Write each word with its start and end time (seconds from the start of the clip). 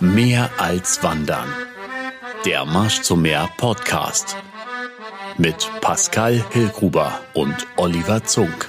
Mehr 0.00 0.50
als 0.58 1.02
Wandern. 1.02 1.48
Der 2.44 2.66
Marsch 2.66 3.00
zum 3.00 3.22
Meer 3.22 3.48
Podcast. 3.56 4.36
Mit 5.38 5.70
Pascal 5.80 6.44
Hillgruber 6.52 7.18
und 7.32 7.66
Oliver 7.76 8.22
Zunk. 8.22 8.68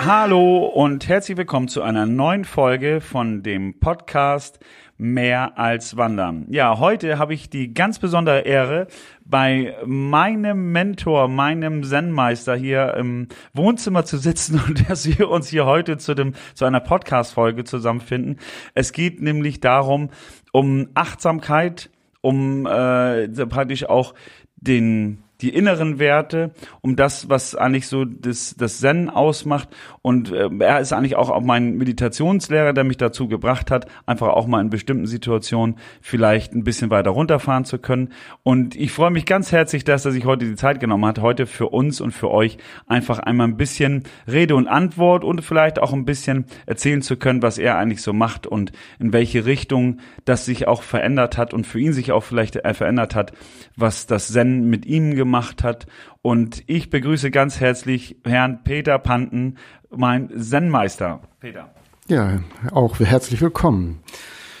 Hallo 0.00 0.66
und 0.66 1.08
herzlich 1.08 1.38
willkommen 1.38 1.68
zu 1.68 1.80
einer 1.80 2.04
neuen 2.04 2.44
Folge 2.44 3.00
von 3.00 3.42
dem 3.42 3.80
Podcast 3.80 4.58
Mehr 4.96 5.58
als 5.58 5.96
Wandern. 5.96 6.46
Ja, 6.50 6.78
heute 6.78 7.18
habe 7.18 7.34
ich 7.34 7.50
die 7.50 7.74
ganz 7.74 7.98
besondere 7.98 8.42
Ehre, 8.42 8.86
bei 9.24 9.74
meinem 9.84 10.70
Mentor, 10.70 11.26
meinem 11.26 11.82
Zen-Meister 11.82 12.54
hier 12.54 12.94
im 12.94 13.26
Wohnzimmer 13.52 14.04
zu 14.04 14.18
sitzen 14.18 14.62
und 14.68 14.88
dass 14.88 15.18
wir 15.18 15.28
uns 15.30 15.48
hier 15.48 15.66
heute 15.66 15.98
zu 15.98 16.14
dem, 16.14 16.34
zu 16.54 16.64
einer 16.64 16.78
Podcast-Folge 16.78 17.64
zusammenfinden. 17.64 18.38
Es 18.74 18.92
geht 18.92 19.20
nämlich 19.20 19.58
darum, 19.58 20.10
um 20.52 20.88
Achtsamkeit, 20.94 21.90
um 22.20 22.64
äh, 22.66 23.26
praktisch 23.46 23.86
auch 23.86 24.14
den 24.56 25.23
die 25.44 25.50
inneren 25.50 25.98
Werte, 25.98 26.52
um 26.80 26.96
das, 26.96 27.28
was 27.28 27.54
eigentlich 27.54 27.86
so 27.86 28.06
das, 28.06 28.54
das 28.56 28.78
Zen 28.78 29.10
ausmacht. 29.10 29.68
Und 30.00 30.32
äh, 30.32 30.48
er 30.60 30.80
ist 30.80 30.94
eigentlich 30.94 31.16
auch, 31.16 31.28
auch 31.28 31.42
mein 31.42 31.76
Meditationslehrer, 31.76 32.72
der 32.72 32.84
mich 32.84 32.96
dazu 32.96 33.28
gebracht 33.28 33.70
hat, 33.70 33.86
einfach 34.06 34.28
auch 34.28 34.46
mal 34.46 34.62
in 34.62 34.70
bestimmten 34.70 35.06
Situationen 35.06 35.76
vielleicht 36.00 36.54
ein 36.54 36.64
bisschen 36.64 36.88
weiter 36.88 37.10
runterfahren 37.10 37.66
zu 37.66 37.78
können. 37.78 38.08
Und 38.42 38.74
ich 38.74 38.90
freue 38.90 39.10
mich 39.10 39.26
ganz 39.26 39.52
herzlich, 39.52 39.84
dass 39.84 40.06
er 40.06 40.12
sich 40.12 40.24
heute 40.24 40.46
die 40.46 40.54
Zeit 40.54 40.80
genommen 40.80 41.04
hat, 41.04 41.20
heute 41.20 41.44
für 41.44 41.68
uns 41.68 42.00
und 42.00 42.12
für 42.12 42.30
euch 42.30 42.56
einfach 42.86 43.18
einmal 43.18 43.48
ein 43.48 43.58
bisschen 43.58 44.04
Rede 44.26 44.56
und 44.56 44.66
Antwort 44.66 45.24
und 45.24 45.42
vielleicht 45.42 45.78
auch 45.78 45.92
ein 45.92 46.06
bisschen 46.06 46.46
erzählen 46.64 47.02
zu 47.02 47.18
können, 47.18 47.42
was 47.42 47.58
er 47.58 47.76
eigentlich 47.76 48.00
so 48.00 48.14
macht 48.14 48.46
und 48.46 48.72
in 48.98 49.12
welche 49.12 49.44
Richtung 49.44 49.98
das 50.24 50.46
sich 50.46 50.66
auch 50.68 50.82
verändert 50.82 51.36
hat 51.36 51.52
und 51.52 51.66
für 51.66 51.80
ihn 51.80 51.92
sich 51.92 52.12
auch 52.12 52.24
vielleicht 52.24 52.56
äh, 52.56 52.72
verändert 52.72 53.14
hat, 53.14 53.32
was 53.76 54.06
das 54.06 54.28
Zen 54.28 54.70
mit 54.70 54.86
ihm 54.86 55.14
gemacht 55.14 55.33
hat. 55.34 55.86
Und 56.22 56.62
ich 56.66 56.90
begrüße 56.90 57.30
ganz 57.30 57.60
herzlich 57.60 58.16
Herrn 58.24 58.62
Peter 58.64 58.98
Panten, 58.98 59.56
mein 59.90 60.30
Zen-Meister. 60.40 61.20
Peter. 61.40 61.74
Ja, 62.08 62.40
auch 62.72 62.98
herzlich 63.00 63.40
willkommen. 63.40 64.00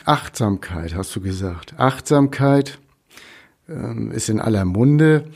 Achtsamkeit, 0.04 0.94
hast 0.94 1.14
du 1.14 1.20
gesagt. 1.20 1.74
Achtsamkeit 1.78 2.78
ähm, 3.68 4.10
ist 4.10 4.28
in 4.28 4.40
aller 4.40 4.64
Munde, 4.64 5.30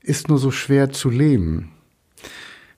ist 0.00 0.28
nur 0.28 0.38
so 0.38 0.50
schwer 0.50 0.90
zu 0.90 1.10
leben. 1.10 1.72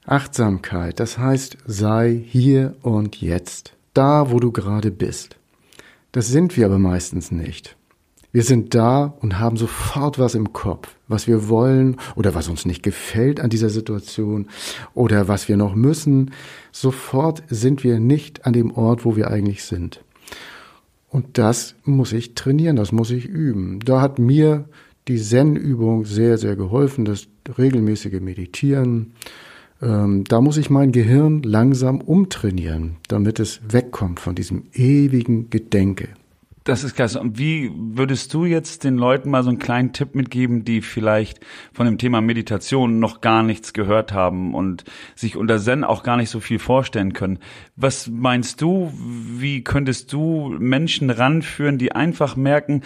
Achtsamkeit, 0.07 1.01
das 1.01 1.19
heißt, 1.19 1.59
sei 1.65 2.23
hier 2.27 2.77
und 2.83 3.21
jetzt, 3.21 3.75
da, 3.95 4.31
wo 4.31 4.39
du 4.39 4.53
gerade 4.53 4.91
bist. 4.91 5.37
Das 6.13 6.29
sind 6.29 6.57
wir 6.57 6.67
aber 6.67 6.79
meistens 6.79 7.31
nicht. 7.31 7.77
Wir 8.33 8.43
sind 8.43 8.75
da 8.75 9.15
und 9.21 9.39
haben 9.39 9.57
sofort 9.57 10.19
was 10.19 10.35
im 10.35 10.53
Kopf, 10.53 10.94
was 11.09 11.27
wir 11.27 11.49
wollen 11.49 11.97
oder 12.17 12.35
was 12.35 12.49
uns 12.49 12.65
nicht 12.65 12.83
gefällt 12.83 13.41
an 13.41 13.51
dieser 13.51 13.69
Situation 13.69 14.47
oder 14.95 15.29
was 15.29 15.49
wir 15.49 15.57
noch 15.57 15.75
müssen. 15.75 16.31
Sofort 16.73 17.43
sind 17.49 17.85
wir 17.85 18.01
nicht 18.01 18.47
an 18.47 18.53
dem 18.53 18.71
Ort, 18.73 19.05
wo 19.05 19.17
wir 19.17 19.31
eigentlich 19.31 19.65
sind. 19.65 20.03
Und 21.09 21.39
das 21.39 21.77
muss 21.85 22.13
ich 22.13 22.35
trainieren, 22.35 22.77
das 22.77 22.91
muss 22.91 23.11
ich 23.11 23.27
üben. 23.27 23.79
Da 23.85 24.01
hat 24.01 24.19
mir 24.19 24.65
die 25.07 25.21
Zen-Übung 25.21 26.05
sehr, 26.05 26.39
sehr 26.39 26.57
geholfen, 26.57 27.05
das 27.05 27.29
regelmäßige 27.59 28.21
Meditieren. 28.21 29.13
Ähm, 29.83 30.25
da 30.25 30.41
muss 30.41 30.57
ich 30.57 30.71
mein 30.71 30.93
Gehirn 30.93 31.43
langsam 31.43 32.01
umtrainieren, 32.01 32.97
damit 33.09 33.39
es 33.39 33.61
wegkommt 33.69 34.19
von 34.19 34.35
diesem 34.35 34.65
ewigen 34.73 35.51
Gedenke. 35.51 36.09
Das 36.65 36.83
ist 36.83 36.95
klasse. 36.95 37.21
Und 37.21 37.39
wie 37.39 37.71
würdest 37.75 38.33
du 38.33 38.47
jetzt 38.47 38.85
den 38.85 38.97
Leuten 38.97 39.29
mal 39.29 39.43
so 39.43 39.51
einen 39.51 39.59
kleinen 39.59 39.93
Tipp 39.93 40.15
mitgeben, 40.15 40.65
die 40.65 40.81
vielleicht 40.81 41.41
von 41.75 41.85
dem 41.85 41.99
Thema 41.99 42.23
Meditation 42.23 43.01
noch 43.01 43.21
gar 43.21 43.43
nichts 43.43 43.75
gehört 43.75 44.15
haben 44.15 44.55
und 44.55 44.85
sich 45.15 45.37
unter 45.37 45.59
Zen 45.59 45.85
auch 45.85 46.03
gar 46.03 46.17
nicht 46.17 46.31
so 46.31 46.41
viel 46.41 46.59
vorstellen 46.59 47.13
können? 47.13 47.39
Was 47.77 48.09
meinst 48.09 48.63
du, 48.63 48.91
wie 48.97 49.63
könntest 49.63 50.11
du 50.15 50.57
Menschen 50.59 51.11
ranführen, 51.11 51.77
die 51.77 51.93
einfach 51.93 52.35
merken, 52.35 52.81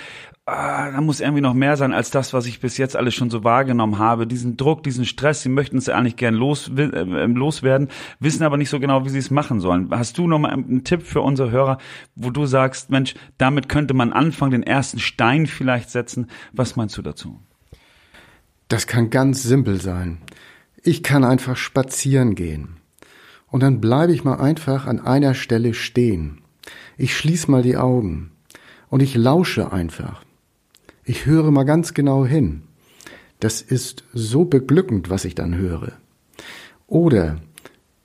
ah, 0.49 0.91
da 0.91 1.01
muss 1.01 1.21
irgendwie 1.21 1.43
noch 1.43 1.55
mehr 1.55 1.77
sein 1.77 1.93
als 1.93 2.11
das, 2.11 2.33
was 2.33 2.47
ich 2.47 2.61
bis 2.61 2.79
jetzt 2.79 2.97
alles 2.97 3.15
schon 3.15 3.31
so 3.31 3.45
wahrgenommen 3.45 3.99
habe. 3.99 4.27
Diesen 4.27 4.57
Druck, 4.57 4.83
diesen 4.83 5.05
Stress, 5.05 5.43
sie 5.43 5.49
möchten 5.49 5.77
es 5.77 5.89
eigentlich 5.89 6.17
gern 6.17 6.35
los, 6.35 6.71
äh, 6.77 7.27
loswerden, 7.27 7.89
wissen 8.19 8.43
aber 8.43 8.57
nicht 8.57 8.71
so 8.71 8.81
genau, 8.81 9.05
wie 9.05 9.11
sie 9.11 9.19
es 9.19 9.31
machen 9.31 9.61
sollen. 9.61 9.91
Hast 9.91 10.17
du 10.17 10.27
noch 10.27 10.39
mal 10.39 10.51
einen 10.51 10.85
Tipp 10.85 11.03
für 11.03 11.21
unsere 11.21 11.51
Hörer, 11.51 11.79
wo 12.15 12.31
du 12.31 12.47
sagst, 12.47 12.91
Mensch, 12.91 13.15
damit 13.37 13.69
könnte 13.69 13.95
man 13.95 14.13
anfangen, 14.13 14.53
den 14.53 14.63
ersten 14.63 14.99
Stein 14.99 15.47
vielleicht 15.47 15.91
setzen? 15.91 16.29
Was 16.53 16.77
meinst 16.77 16.97
du 16.97 17.03
dazu? 17.03 17.39
Das 18.69 18.87
kann 18.87 19.11
ganz 19.11 19.43
simpel 19.43 19.81
sein. 19.81 20.19
Ich 20.83 21.03
kann 21.03 21.25
einfach 21.25 21.57
spazieren 21.57 22.35
gehen. 22.35 22.77
Und 23.51 23.63
dann 23.63 23.81
bleibe 23.81 24.13
ich 24.13 24.25
mal 24.25 24.41
einfach 24.41 24.87
an 24.87 25.01
einer 25.01 25.35
Stelle 25.35 25.75
stehen. 25.75 26.43
Ich 26.97 27.17
schließe 27.17 27.51
mal 27.51 27.63
die 27.63 27.77
Augen 27.77 28.31
und 28.89 29.03
ich 29.03 29.15
lausche 29.15 29.73
einfach. 29.73 30.23
Ich 31.09 31.25
höre 31.25 31.51
mal 31.51 31.65
ganz 31.65 31.95
genau 31.95 32.27
hin. 32.27 32.65
Das 33.41 33.63
ist 33.63 34.05
so 34.13 34.45
beglückend, 34.45 35.09
was 35.09 35.25
ich 35.25 35.35
dann 35.35 35.57
höre. 35.57 35.93
Oder 36.87 37.39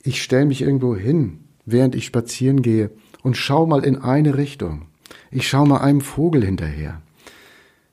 ich 0.01 0.23
stelle 0.23 0.45
mich 0.45 0.61
irgendwo 0.61 0.95
hin, 0.95 1.39
während 1.65 1.95
ich 1.95 2.05
spazieren 2.05 2.61
gehe 2.61 2.91
und 3.21 3.35
schau 3.35 3.65
mal 3.65 3.83
in 3.83 3.97
eine 3.97 4.37
Richtung. 4.37 4.83
Ich 5.31 5.49
schau 5.49 5.65
mal 5.65 5.81
einem 5.81 5.99
Vogel 5.99 6.45
hinterher. 6.45 7.01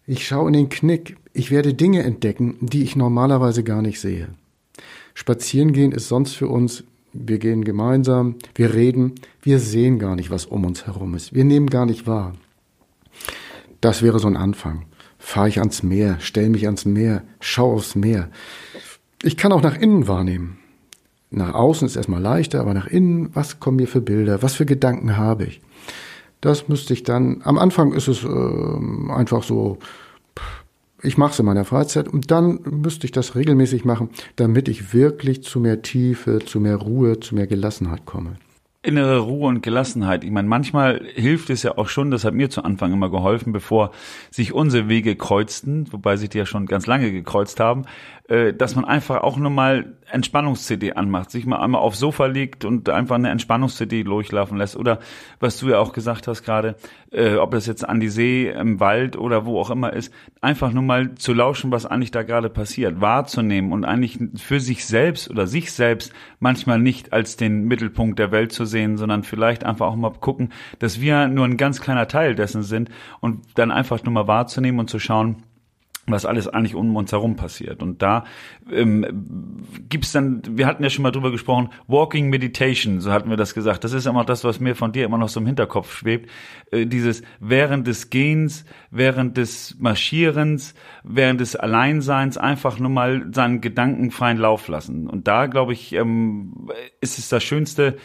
Ich 0.06 0.28
schau 0.28 0.46
in 0.46 0.52
den 0.52 0.68
Knick. 0.68 1.16
Ich 1.32 1.50
werde 1.50 1.74
Dinge 1.74 2.04
entdecken, 2.04 2.58
die 2.60 2.84
ich 2.84 2.94
normalerweise 2.94 3.64
gar 3.64 3.82
nicht 3.82 3.98
sehe. 3.98 4.28
Spazieren 5.14 5.72
gehen 5.72 5.90
ist 5.90 6.06
sonst 6.06 6.34
für 6.34 6.46
uns, 6.46 6.84
wir 7.12 7.40
gehen 7.40 7.64
gemeinsam, 7.64 8.36
wir 8.54 8.74
reden, 8.74 9.16
wir 9.42 9.58
sehen 9.58 9.98
gar 9.98 10.14
nicht, 10.14 10.30
was 10.30 10.46
um 10.46 10.64
uns 10.64 10.86
herum 10.86 11.16
ist. 11.16 11.34
Wir 11.34 11.44
nehmen 11.44 11.68
gar 11.68 11.84
nicht 11.84 12.06
wahr. 12.06 12.34
Das 13.80 14.02
wäre 14.02 14.20
so 14.20 14.28
ein 14.28 14.36
Anfang 14.36 14.84
fahre 15.20 15.48
ich 15.48 15.60
ans 15.60 15.84
Meer, 15.84 16.16
stell 16.18 16.48
mich 16.48 16.66
ans 16.66 16.84
Meer, 16.84 17.22
schau 17.38 17.74
aufs 17.74 17.94
Meer. 17.94 18.30
Ich 19.22 19.36
kann 19.36 19.52
auch 19.52 19.62
nach 19.62 19.76
innen 19.76 20.08
wahrnehmen. 20.08 20.58
Nach 21.30 21.54
außen 21.54 21.86
ist 21.86 21.94
erstmal 21.94 22.22
leichter, 22.22 22.60
aber 22.60 22.74
nach 22.74 22.88
innen, 22.88 23.30
was 23.34 23.60
kommen 23.60 23.76
mir 23.76 23.86
für 23.86 24.00
Bilder, 24.00 24.42
was 24.42 24.54
für 24.54 24.66
Gedanken 24.66 25.16
habe 25.16 25.44
ich? 25.44 25.60
Das 26.40 26.68
müsste 26.68 26.94
ich 26.94 27.04
dann, 27.04 27.42
am 27.44 27.58
Anfang 27.58 27.92
ist 27.92 28.08
es 28.08 28.24
äh, 28.24 29.12
einfach 29.12 29.44
so, 29.44 29.78
ich 31.02 31.18
mache 31.18 31.32
es 31.32 31.38
in 31.38 31.46
meiner 31.46 31.64
Freizeit 31.64 32.08
und 32.08 32.30
dann 32.30 32.60
müsste 32.64 33.04
ich 33.04 33.12
das 33.12 33.36
regelmäßig 33.36 33.84
machen, 33.84 34.08
damit 34.36 34.68
ich 34.68 34.92
wirklich 34.94 35.44
zu 35.44 35.60
mehr 35.60 35.82
Tiefe, 35.82 36.40
zu 36.40 36.58
mehr 36.58 36.76
Ruhe, 36.76 37.20
zu 37.20 37.34
mehr 37.34 37.46
Gelassenheit 37.46 38.06
komme 38.06 38.36
innere 38.82 39.18
Ruhe 39.18 39.48
und 39.48 39.62
Gelassenheit. 39.62 40.24
Ich 40.24 40.30
meine, 40.30 40.48
manchmal 40.48 41.02
hilft 41.14 41.50
es 41.50 41.62
ja 41.62 41.76
auch 41.76 41.88
schon, 41.88 42.10
das 42.10 42.24
hat 42.24 42.32
mir 42.32 42.48
zu 42.48 42.64
Anfang 42.64 42.92
immer 42.92 43.10
geholfen, 43.10 43.52
bevor 43.52 43.90
sich 44.30 44.54
unsere 44.54 44.88
Wege 44.88 45.16
kreuzten, 45.16 45.92
wobei 45.92 46.16
sich 46.16 46.30
die 46.30 46.38
ja 46.38 46.46
schon 46.46 46.64
ganz 46.64 46.86
lange 46.86 47.12
gekreuzt 47.12 47.60
haben, 47.60 47.84
dass 48.30 48.76
man 48.76 48.84
einfach 48.84 49.22
auch 49.22 49.36
nur 49.36 49.50
mal 49.50 49.96
Entspannungs-CD 50.10 50.92
anmacht, 50.92 51.30
sich 51.30 51.46
mal 51.46 51.60
einmal 51.60 51.80
aufs 51.80 51.98
Sofa 51.98 52.26
legt 52.26 52.64
und 52.64 52.88
einfach 52.88 53.16
eine 53.16 53.30
Entspannungs-CD 53.30 54.04
durchlaufen 54.04 54.58
lässt. 54.58 54.76
Oder 54.76 55.00
was 55.38 55.58
du 55.58 55.68
ja 55.68 55.78
auch 55.78 55.92
gesagt 55.92 56.28
hast 56.28 56.42
gerade, 56.42 56.76
äh, 57.10 57.36
ob 57.36 57.52
das 57.52 57.66
jetzt 57.66 57.88
an 57.88 58.00
die 58.00 58.08
See, 58.08 58.48
im 58.48 58.80
Wald 58.80 59.16
oder 59.16 59.46
wo 59.46 59.58
auch 59.58 59.70
immer 59.70 59.92
ist, 59.92 60.12
einfach 60.40 60.72
nur 60.72 60.82
mal 60.82 61.14
zu 61.14 61.32
lauschen, 61.32 61.70
was 61.70 61.86
eigentlich 61.86 62.10
da 62.10 62.22
gerade 62.22 62.50
passiert, 62.50 63.00
wahrzunehmen 63.00 63.72
und 63.72 63.84
eigentlich 63.84 64.18
für 64.36 64.60
sich 64.60 64.86
selbst 64.86 65.30
oder 65.30 65.46
sich 65.46 65.72
selbst 65.72 66.12
manchmal 66.38 66.78
nicht 66.78 67.12
als 67.12 67.36
den 67.36 67.64
Mittelpunkt 67.64 68.18
der 68.18 68.32
Welt 68.32 68.52
zu 68.52 68.64
sehen, 68.64 68.96
sondern 68.96 69.24
vielleicht 69.24 69.64
einfach 69.64 69.86
auch 69.86 69.96
mal 69.96 70.12
gucken, 70.12 70.50
dass 70.78 71.00
wir 71.00 71.28
nur 71.28 71.44
ein 71.44 71.56
ganz 71.56 71.80
kleiner 71.80 72.08
Teil 72.08 72.34
dessen 72.34 72.62
sind 72.62 72.90
und 73.20 73.40
dann 73.54 73.70
einfach 73.70 74.02
nur 74.04 74.12
mal 74.12 74.26
wahrzunehmen 74.26 74.80
und 74.80 74.90
zu 74.90 74.98
schauen, 74.98 75.42
was 76.10 76.26
alles 76.26 76.48
eigentlich 76.48 76.74
um 76.74 76.94
uns 76.96 77.12
herum 77.12 77.36
passiert. 77.36 77.82
Und 77.82 78.02
da 78.02 78.24
ähm, 78.70 79.64
gibt's 79.88 80.12
dann, 80.12 80.42
wir 80.50 80.66
hatten 80.66 80.82
ja 80.82 80.90
schon 80.90 81.02
mal 81.02 81.10
drüber 81.10 81.30
gesprochen, 81.30 81.70
Walking 81.86 82.28
Meditation, 82.28 83.00
so 83.00 83.12
hatten 83.12 83.30
wir 83.30 83.36
das 83.36 83.54
gesagt. 83.54 83.84
Das 83.84 83.92
ist 83.92 84.06
immer 84.06 84.24
das, 84.24 84.44
was 84.44 84.60
mir 84.60 84.74
von 84.74 84.92
dir 84.92 85.04
immer 85.04 85.18
noch 85.18 85.28
so 85.28 85.40
im 85.40 85.46
Hinterkopf 85.46 85.96
schwebt. 85.96 86.30
Äh, 86.70 86.86
dieses 86.86 87.22
während 87.38 87.86
des 87.86 88.10
Gehens, 88.10 88.64
während 88.90 89.36
des 89.36 89.76
Marschierens, 89.78 90.74
während 91.02 91.40
des 91.40 91.56
Alleinseins 91.56 92.36
einfach 92.36 92.78
nur 92.78 92.90
mal 92.90 93.26
seinen 93.32 93.60
Gedanken 93.60 94.10
freien 94.10 94.38
Lauf 94.38 94.68
lassen. 94.68 95.08
Und 95.08 95.28
da, 95.28 95.46
glaube 95.46 95.72
ich, 95.72 95.92
ähm, 95.92 96.70
ist 97.00 97.18
es 97.18 97.28
das 97.28 97.42
Schönste, 97.42 97.96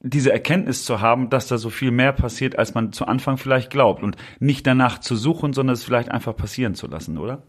diese 0.00 0.32
Erkenntnis 0.32 0.84
zu 0.84 1.00
haben, 1.00 1.30
dass 1.30 1.48
da 1.48 1.58
so 1.58 1.70
viel 1.70 1.90
mehr 1.90 2.12
passiert, 2.12 2.58
als 2.58 2.74
man 2.74 2.92
zu 2.92 3.06
Anfang 3.06 3.38
vielleicht 3.38 3.70
glaubt 3.70 4.02
und 4.02 4.16
nicht 4.40 4.66
danach 4.66 5.00
zu 5.00 5.16
suchen, 5.16 5.52
sondern 5.52 5.74
es 5.74 5.84
vielleicht 5.84 6.10
einfach 6.10 6.36
passieren 6.36 6.74
zu 6.74 6.86
lassen, 6.86 7.18
oder? 7.18 7.42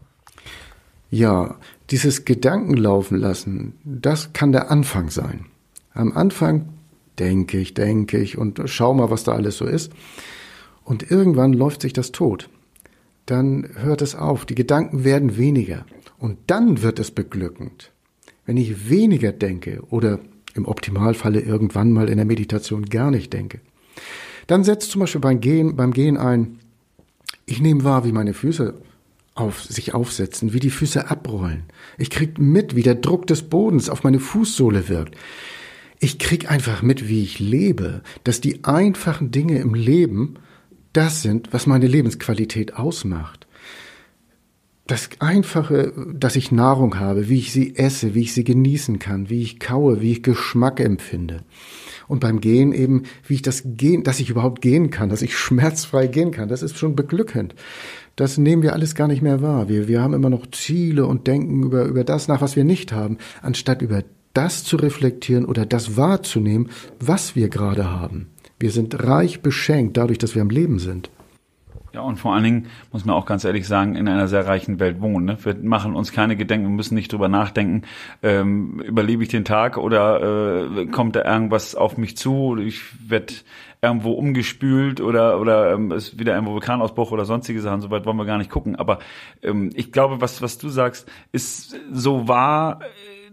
Ja, 1.09 1.55
dieses 1.89 2.25
Gedankenlaufen 2.25 3.17
lassen, 3.17 3.75
das 3.83 4.33
kann 4.33 4.51
der 4.51 4.71
Anfang 4.71 5.09
sein. 5.09 5.45
Am 5.93 6.11
Anfang 6.15 6.69
denke 7.19 7.57
ich, 7.59 7.73
denke 7.73 8.17
ich 8.17 8.37
und 8.37 8.61
schau 8.65 8.93
mal, 8.93 9.09
was 9.09 9.23
da 9.23 9.33
alles 9.33 9.57
so 9.57 9.65
ist. 9.65 9.91
Und 10.83 11.09
irgendwann 11.09 11.53
läuft 11.53 11.81
sich 11.81 11.93
das 11.93 12.11
tot. 12.11 12.49
Dann 13.25 13.69
hört 13.75 14.01
es 14.01 14.15
auf, 14.15 14.45
die 14.45 14.55
Gedanken 14.55 15.03
werden 15.03 15.37
weniger. 15.37 15.85
Und 16.17 16.37
dann 16.47 16.81
wird 16.81 16.99
es 16.99 17.11
beglückend. 17.11 17.91
Wenn 18.45 18.57
ich 18.57 18.89
weniger 18.89 19.33
denke 19.33 19.81
oder 19.89 20.19
im 20.57 20.65
Optimalfalle 20.65 21.39
irgendwann 21.39 21.91
mal 21.91 22.09
in 22.09 22.17
der 22.17 22.25
Meditation 22.25 22.85
gar 22.85 23.11
nicht 23.11 23.31
denke, 23.33 23.59
dann 24.47 24.63
setzt 24.63 24.91
zum 24.91 25.01
Beispiel 25.01 25.21
beim 25.21 25.39
Gehen, 25.39 25.75
beim 25.75 25.93
Gehen 25.93 26.17
ein, 26.17 26.59
ich 27.45 27.61
nehme 27.61 27.83
wahr, 27.83 28.05
wie 28.05 28.11
meine 28.11 28.33
Füße 28.33 28.75
auf, 29.35 29.63
sich 29.63 29.93
aufsetzen, 29.93 30.53
wie 30.53 30.59
die 30.59 30.69
Füße 30.69 31.09
abrollen. 31.09 31.63
Ich 31.97 32.09
krieg 32.09 32.39
mit, 32.39 32.75
wie 32.75 32.83
der 32.83 32.95
Druck 32.95 33.27
des 33.27 33.43
Bodens 33.43 33.89
auf 33.89 34.03
meine 34.03 34.19
Fußsohle 34.19 34.89
wirkt. 34.89 35.15
Ich 35.99 36.19
krieg 36.19 36.49
einfach 36.49 36.81
mit, 36.81 37.07
wie 37.07 37.23
ich 37.23 37.39
lebe, 37.39 38.01
dass 38.23 38.41
die 38.41 38.63
einfachen 38.63 39.31
Dinge 39.31 39.59
im 39.59 39.73
Leben 39.73 40.35
das 40.93 41.21
sind, 41.21 41.53
was 41.53 41.67
meine 41.67 41.87
Lebensqualität 41.87 42.75
ausmacht 42.75 43.36
das 44.87 45.09
Einfache, 45.19 45.93
dass 46.13 46.35
ich 46.35 46.51
Nahrung 46.51 46.99
habe, 46.99 47.29
wie 47.29 47.39
ich 47.39 47.51
sie 47.51 47.75
esse, 47.75 48.15
wie 48.15 48.21
ich 48.21 48.33
sie 48.33 48.43
genießen 48.43 48.99
kann, 48.99 49.29
wie 49.29 49.41
ich 49.41 49.59
kaue, 49.59 50.01
wie 50.01 50.13
ich 50.13 50.23
Geschmack 50.23 50.79
empfinde. 50.79 51.43
Und 52.07 52.21
beim 52.21 52.39
Gehen 52.39 52.71
eben, 52.71 53.03
wie 53.27 53.35
ich 53.35 53.41
das 53.41 53.63
gehen, 53.65 54.03
dass 54.03 54.19
ich 54.19 54.29
überhaupt 54.29 54.61
gehen 54.61 54.89
kann, 54.89 55.09
dass 55.09 55.21
ich 55.21 55.37
schmerzfrei 55.37 56.07
gehen 56.07 56.31
kann, 56.31 56.49
das 56.49 56.63
ist 56.63 56.77
schon 56.77 56.95
beglückend. 56.95 57.53
Das 58.15 58.37
nehmen 58.37 58.63
wir 58.63 58.73
alles 58.73 58.95
gar 58.95 59.07
nicht 59.07 59.21
mehr 59.21 59.41
wahr. 59.41 59.69
Wir, 59.69 59.87
wir 59.87 60.01
haben 60.01 60.13
immer 60.13 60.29
noch 60.29 60.47
Ziele 60.49 61.05
und 61.05 61.27
denken 61.27 61.63
über, 61.63 61.85
über 61.85 62.03
das 62.03 62.27
nach, 62.27 62.41
was 62.41 62.55
wir 62.55 62.63
nicht 62.63 62.91
haben, 62.91 63.17
anstatt 63.41 63.81
über 63.81 64.03
das 64.33 64.63
zu 64.63 64.77
reflektieren 64.77 65.45
oder 65.45 65.65
das 65.65 65.97
wahrzunehmen, 65.97 66.69
was 66.99 67.35
wir 67.35 67.49
gerade 67.49 67.89
haben. 67.89 68.27
Wir 68.59 68.71
sind 68.71 69.03
reich 69.03 69.41
beschenkt 69.41 69.97
dadurch, 69.97 70.17
dass 70.17 70.33
wir 70.33 70.41
am 70.41 70.49
Leben 70.49 70.79
sind. 70.79 71.11
Ja, 71.97 72.03
und 72.03 72.17
vor 72.17 72.35
allen 72.35 72.43
Dingen 72.43 72.67
muss 72.91 73.05
man 73.05 73.15
auch 73.15 73.25
ganz 73.25 73.43
ehrlich 73.43 73.67
sagen, 73.67 73.95
in 73.95 74.07
einer 74.07 74.27
sehr 74.27 74.45
reichen 74.45 74.79
Welt 74.79 75.01
wohnen. 75.01 75.25
Ne? 75.25 75.37
Wir 75.41 75.55
machen 75.55 75.95
uns 75.95 76.11
keine 76.11 76.35
Gedanken, 76.35 76.67
wir 76.67 76.75
müssen 76.75 76.93
nicht 76.93 77.11
drüber 77.11 77.27
nachdenken, 77.27 77.87
ähm, 78.21 78.79
überlebe 78.81 79.23
ich 79.23 79.29
den 79.29 79.45
Tag 79.45 79.77
oder 79.77 80.67
äh, 80.77 80.85
kommt 80.85 81.15
da 81.15 81.25
irgendwas 81.25 81.73
auf 81.73 81.97
mich 81.97 82.15
zu, 82.15 82.55
ich 82.57 82.81
werde 83.09 83.33
irgendwo 83.81 84.11
umgespült 84.11 85.01
oder 85.01 85.41
oder 85.41 85.73
ähm, 85.73 85.91
ist 85.91 86.19
wieder 86.19 86.35
irgendwo 86.35 86.51
Vulkanausbruch 86.51 87.09
oder 87.11 87.25
sonstige 87.25 87.61
Sachen, 87.61 87.81
soweit 87.81 88.05
wollen 88.05 88.17
wir 88.17 88.25
gar 88.25 88.37
nicht 88.37 88.51
gucken. 88.51 88.75
Aber 88.75 88.99
ähm, 89.41 89.71
ich 89.73 89.91
glaube, 89.91 90.21
was, 90.21 90.43
was 90.43 90.59
du 90.59 90.69
sagst, 90.69 91.09
ist 91.31 91.75
so 91.91 92.27
wahr, 92.27 92.81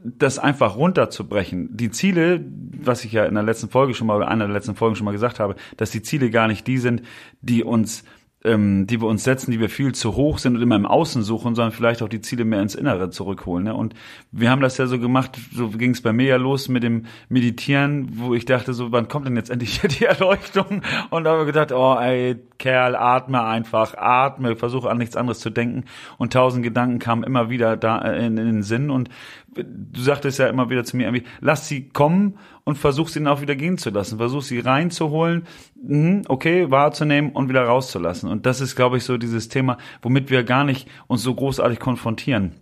das 0.03 0.39
einfach 0.39 0.77
runterzubrechen. 0.77 1.69
Die 1.77 1.91
Ziele, 1.91 2.43
was 2.81 3.05
ich 3.05 3.13
ja 3.13 3.27
in 3.27 3.35
der 3.35 3.43
letzten 3.43 3.69
Folge 3.69 3.93
schon 3.93 4.07
mal, 4.07 4.17
oder 4.17 4.29
einer 4.29 4.47
der 4.47 4.55
letzten 4.55 4.75
Folgen 4.75 4.97
schon 4.97 5.05
mal 5.05 5.13
gesagt 5.13 5.39
habe, 5.39 5.55
dass 5.77 5.91
die 5.91 6.01
Ziele 6.01 6.31
gar 6.31 6.49
nicht 6.49 6.67
die 6.67 6.79
sind, 6.79 7.03
die 7.43 7.63
uns 7.63 8.05
ähm, 8.45 8.87
die 8.87 9.01
wir 9.01 9.09
uns 9.09 9.25
setzen, 9.25 9.51
die 9.51 9.61
wir 9.61 9.71
viel 9.71 9.93
zu 9.93 10.17
hoch 10.17 10.39
sind 10.39 10.57
und 10.57 10.63
immer 10.63 10.77
im 10.77 10.87
Außen 10.87 11.23
suchen, 11.23 11.55
sondern 11.55 11.73
vielleicht 11.73 12.03
auch 12.03 12.09
die 12.09 12.21
Ziele 12.21 12.45
mehr 12.45 12.61
ins 12.61 12.75
Innere 12.75 13.11
zurückholen. 13.11 13.65
Ne? 13.65 13.75
Und 13.75 13.95
wir 14.33 14.51
haben 14.51 14.61
das 14.61 14.77
ja 14.77 14.87
so 14.87 14.99
gemacht, 14.99 15.39
so 15.53 15.71
ging 15.71 15.93
es 15.93 16.03
bei 16.03 16.13
mir 16.13 16.27
ja 16.27 16.37
los 16.37 16.69
mit 16.69 16.83
dem 16.83 17.07
Meditieren, 17.31 18.19
wo 18.19 18.35
ich 18.35 18.45
dachte, 18.45 18.75
so, 18.75 18.93
wann 18.93 19.09
kommt 19.09 19.27
denn 19.27 19.37
jetzt 19.37 19.51
endlich 19.51 19.81
die 19.81 20.05
Erleuchtung? 20.05 20.83
Und 21.11 21.25
da 21.25 21.33
habe 21.33 21.43
ich 21.43 21.47
gedacht, 21.47 21.73
oh 21.73 21.97
ey, 21.99 22.37
Kerl, 22.59 22.97
atme 22.97 23.43
einfach, 23.43 23.95
atme, 23.97 24.57
versuche 24.57 24.91
an 24.91 24.99
nichts 24.99 25.17
anderes 25.17 25.41
zu 25.41 25.51
denken. 25.51 25.85
Und 26.19 26.33
tausend 26.33 26.63
Gedanken 26.63 26.99
kamen 26.99 27.25
immer 27.25 27.49
wieder 27.49 27.77
da 27.77 27.99
äh, 27.99 28.27
in, 28.27 28.37
in 28.37 28.47
den 28.47 28.63
Sinn. 28.63 28.91
Und 28.91 29.09
du 29.55 30.01
sagtest 30.01 30.39
ja 30.39 30.49
immer 30.49 30.71
wieder 30.71 30.85
zu 30.85 30.97
mir 30.97 31.05
irgendwie, 31.05 31.27
lass 31.41 31.69
sie 31.69 31.89
kommen 31.89 32.39
und 32.65 32.79
versuch 32.79 33.09
sie 33.09 33.21
dann 33.21 33.29
auch 33.29 33.41
wieder 33.41 33.57
gehen 33.57 33.79
zu 33.79 33.91
lassen. 33.91 34.19
Versuch 34.19 34.43
sie 34.43 34.59
reinzuholen, 34.59 35.47
mhm, 35.83 36.23
okay, 36.29 36.71
wahrzunehmen 36.71 37.33
und 37.33 37.49
wieder 37.49 37.65
rauszulassen. 37.65 38.31
Und 38.31 38.47
das 38.47 38.61
ist, 38.61 38.77
glaube 38.77 38.97
ich, 38.97 39.05
so 39.05 39.17
dieses 39.17 39.49
Thema, 39.49 39.79
womit 40.03 40.31
wir 40.31 40.45
gar 40.45 40.65
nicht 40.65 40.89
uns 41.07 41.23
so 41.23 41.35
großartig 41.35 41.79
konfrontieren 41.79 42.53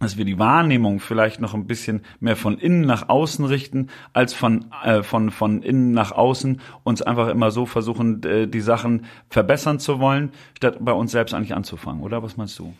dass 0.00 0.16
wir 0.16 0.24
die 0.24 0.38
Wahrnehmung 0.38 0.98
vielleicht 0.98 1.40
noch 1.40 1.54
ein 1.54 1.66
bisschen 1.66 2.02
mehr 2.20 2.36
von 2.36 2.58
innen 2.58 2.82
nach 2.82 3.08
außen 3.08 3.44
richten, 3.44 3.88
als 4.12 4.34
von, 4.34 4.66
äh, 4.84 5.02
von, 5.02 5.30
von 5.30 5.62
innen 5.62 5.92
nach 5.92 6.12
außen, 6.12 6.60
uns 6.82 7.00
einfach 7.00 7.28
immer 7.28 7.50
so 7.50 7.64
versuchen, 7.64 8.20
die 8.20 8.60
Sachen 8.60 9.06
verbessern 9.30 9.78
zu 9.78 10.00
wollen, 10.00 10.32
statt 10.56 10.78
bei 10.80 10.92
uns 10.92 11.12
selbst 11.12 11.32
eigentlich 11.32 11.54
anzufangen, 11.54 12.02
oder? 12.02 12.22
Was 12.22 12.36
meinst 12.36 12.58
du? 12.58 12.74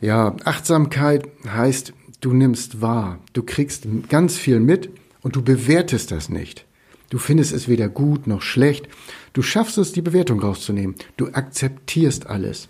Ja, 0.00 0.34
Achtsamkeit 0.44 1.28
heißt, 1.46 1.94
du 2.22 2.32
nimmst 2.32 2.80
wahr, 2.80 3.18
du 3.34 3.42
kriegst 3.42 3.86
ganz 4.08 4.38
viel 4.38 4.60
mit 4.60 4.88
und 5.20 5.36
du 5.36 5.42
bewertest 5.42 6.10
das 6.10 6.30
nicht. 6.30 6.64
Du 7.10 7.18
findest 7.18 7.52
es 7.52 7.68
weder 7.68 7.90
gut 7.90 8.26
noch 8.26 8.40
schlecht. 8.40 8.88
Du 9.34 9.42
schaffst 9.42 9.76
es, 9.76 9.92
die 9.92 10.00
Bewertung 10.00 10.40
rauszunehmen. 10.40 10.94
Du 11.18 11.26
akzeptierst 11.26 12.28
alles. 12.28 12.68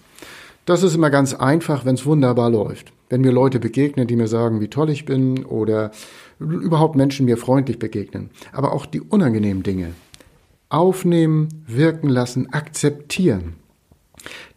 Das 0.64 0.82
ist 0.82 0.96
immer 0.96 1.10
ganz 1.10 1.32
einfach, 1.34 1.84
wenn 1.84 1.94
es 1.94 2.06
wunderbar 2.06 2.50
läuft. 2.50 2.92
Wenn 3.08 3.20
mir 3.20 3.30
Leute 3.30 3.60
begegnen, 3.60 4.08
die 4.08 4.16
mir 4.16 4.26
sagen, 4.26 4.60
wie 4.60 4.68
toll 4.68 4.90
ich 4.90 5.04
bin 5.04 5.44
oder 5.44 5.92
überhaupt 6.40 6.96
Menschen 6.96 7.26
mir 7.26 7.36
freundlich 7.36 7.78
begegnen. 7.78 8.30
Aber 8.52 8.72
auch 8.72 8.86
die 8.86 9.00
unangenehmen 9.00 9.62
Dinge. 9.62 9.92
Aufnehmen, 10.70 11.48
wirken 11.66 12.08
lassen, 12.08 12.52
akzeptieren. 12.52 13.54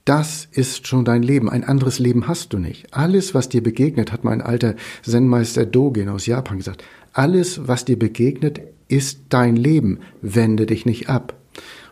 Das 0.06 0.48
ist 0.52 0.88
schon 0.88 1.04
dein 1.04 1.24
Leben. 1.24 1.50
Ein 1.50 1.64
anderes 1.64 1.98
Leben 1.98 2.28
hast 2.28 2.54
du 2.54 2.60
nicht. 2.60 2.94
Alles, 2.94 3.34
was 3.34 3.50
dir 3.50 3.64
begegnet, 3.64 4.12
hat 4.12 4.24
mein 4.24 4.40
alter 4.40 4.76
Zen-Meister 5.02 5.66
Dogen 5.66 6.10
aus 6.10 6.28
Japan 6.28 6.58
gesagt. 6.58 6.84
Alles, 7.12 7.68
was 7.68 7.86
dir 7.86 7.98
begegnet, 7.98 8.62
ist 8.88 9.22
dein 9.30 9.56
Leben. 9.56 10.00
Wende 10.22 10.68
dich 10.68 10.86
nicht 10.86 11.10
ab. 11.10 11.36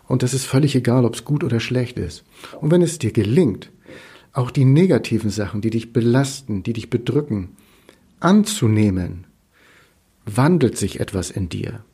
Und 0.06 0.22
das 0.22 0.32
ist 0.32 0.44
völlig 0.44 0.76
egal, 0.76 1.04
ob 1.04 1.16
es 1.16 1.24
gut 1.24 1.42
oder 1.42 1.58
schlecht 1.58 1.98
ist. 1.98 2.22
Und 2.60 2.70
wenn 2.70 2.82
es 2.82 2.98
dir 2.98 3.10
gelingt, 3.10 3.72
auch 4.32 4.52
die 4.52 4.64
negativen 4.64 5.30
Sachen, 5.30 5.60
die 5.60 5.70
dich 5.70 5.92
belasten, 5.92 6.62
die 6.62 6.72
dich 6.72 6.90
bedrücken, 6.90 7.50
anzunehmen, 8.20 9.26
wandelt 10.24 10.78
sich 10.78 11.00
etwas 11.00 11.32
in 11.32 11.48
dir. 11.48 11.84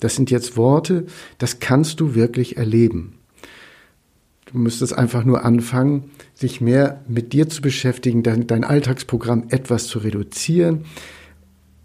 Das 0.00 0.16
sind 0.16 0.30
jetzt 0.30 0.56
Worte, 0.56 1.06
das 1.38 1.60
kannst 1.60 2.00
du 2.00 2.14
wirklich 2.14 2.58
erleben. 2.58 3.14
Du 4.52 4.58
müsstest 4.58 4.96
einfach 4.96 5.24
nur 5.24 5.44
anfangen, 5.44 6.10
sich 6.34 6.60
mehr 6.60 7.02
mit 7.08 7.32
dir 7.32 7.48
zu 7.48 7.62
beschäftigen, 7.62 8.22
dein, 8.22 8.46
dein 8.46 8.64
Alltagsprogramm 8.64 9.44
etwas 9.48 9.86
zu 9.86 9.98
reduzieren 9.98 10.84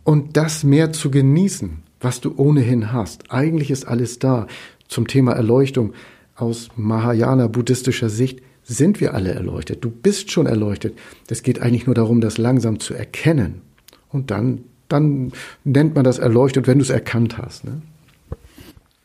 und 0.03 0.35
das 0.37 0.63
mehr 0.63 0.91
zu 0.91 1.09
genießen, 1.09 1.79
was 1.99 2.21
du 2.21 2.33
ohnehin 2.37 2.91
hast. 2.91 3.31
Eigentlich 3.31 3.71
ist 3.71 3.87
alles 3.87 4.19
da. 4.19 4.47
Zum 4.87 5.07
Thema 5.07 5.33
Erleuchtung 5.33 5.93
aus 6.35 6.69
Mahayana 6.75 7.47
buddhistischer 7.47 8.09
Sicht 8.09 8.41
sind 8.63 8.99
wir 8.99 9.13
alle 9.13 9.31
erleuchtet. 9.31 9.83
Du 9.83 9.89
bist 9.89 10.31
schon 10.31 10.45
erleuchtet. 10.45 10.97
Es 11.29 11.43
geht 11.43 11.61
eigentlich 11.61 11.85
nur 11.85 11.95
darum, 11.95 12.21
das 12.21 12.37
langsam 12.37 12.79
zu 12.79 12.93
erkennen. 12.93 13.61
Und 14.09 14.29
dann, 14.29 14.65
dann 14.89 15.31
nennt 15.63 15.95
man 15.95 16.03
das 16.03 16.19
erleuchtet, 16.19 16.67
wenn 16.67 16.79
du 16.79 16.83
es 16.83 16.89
erkannt 16.89 17.37
hast. 17.37 17.63
Ne? 17.63 17.81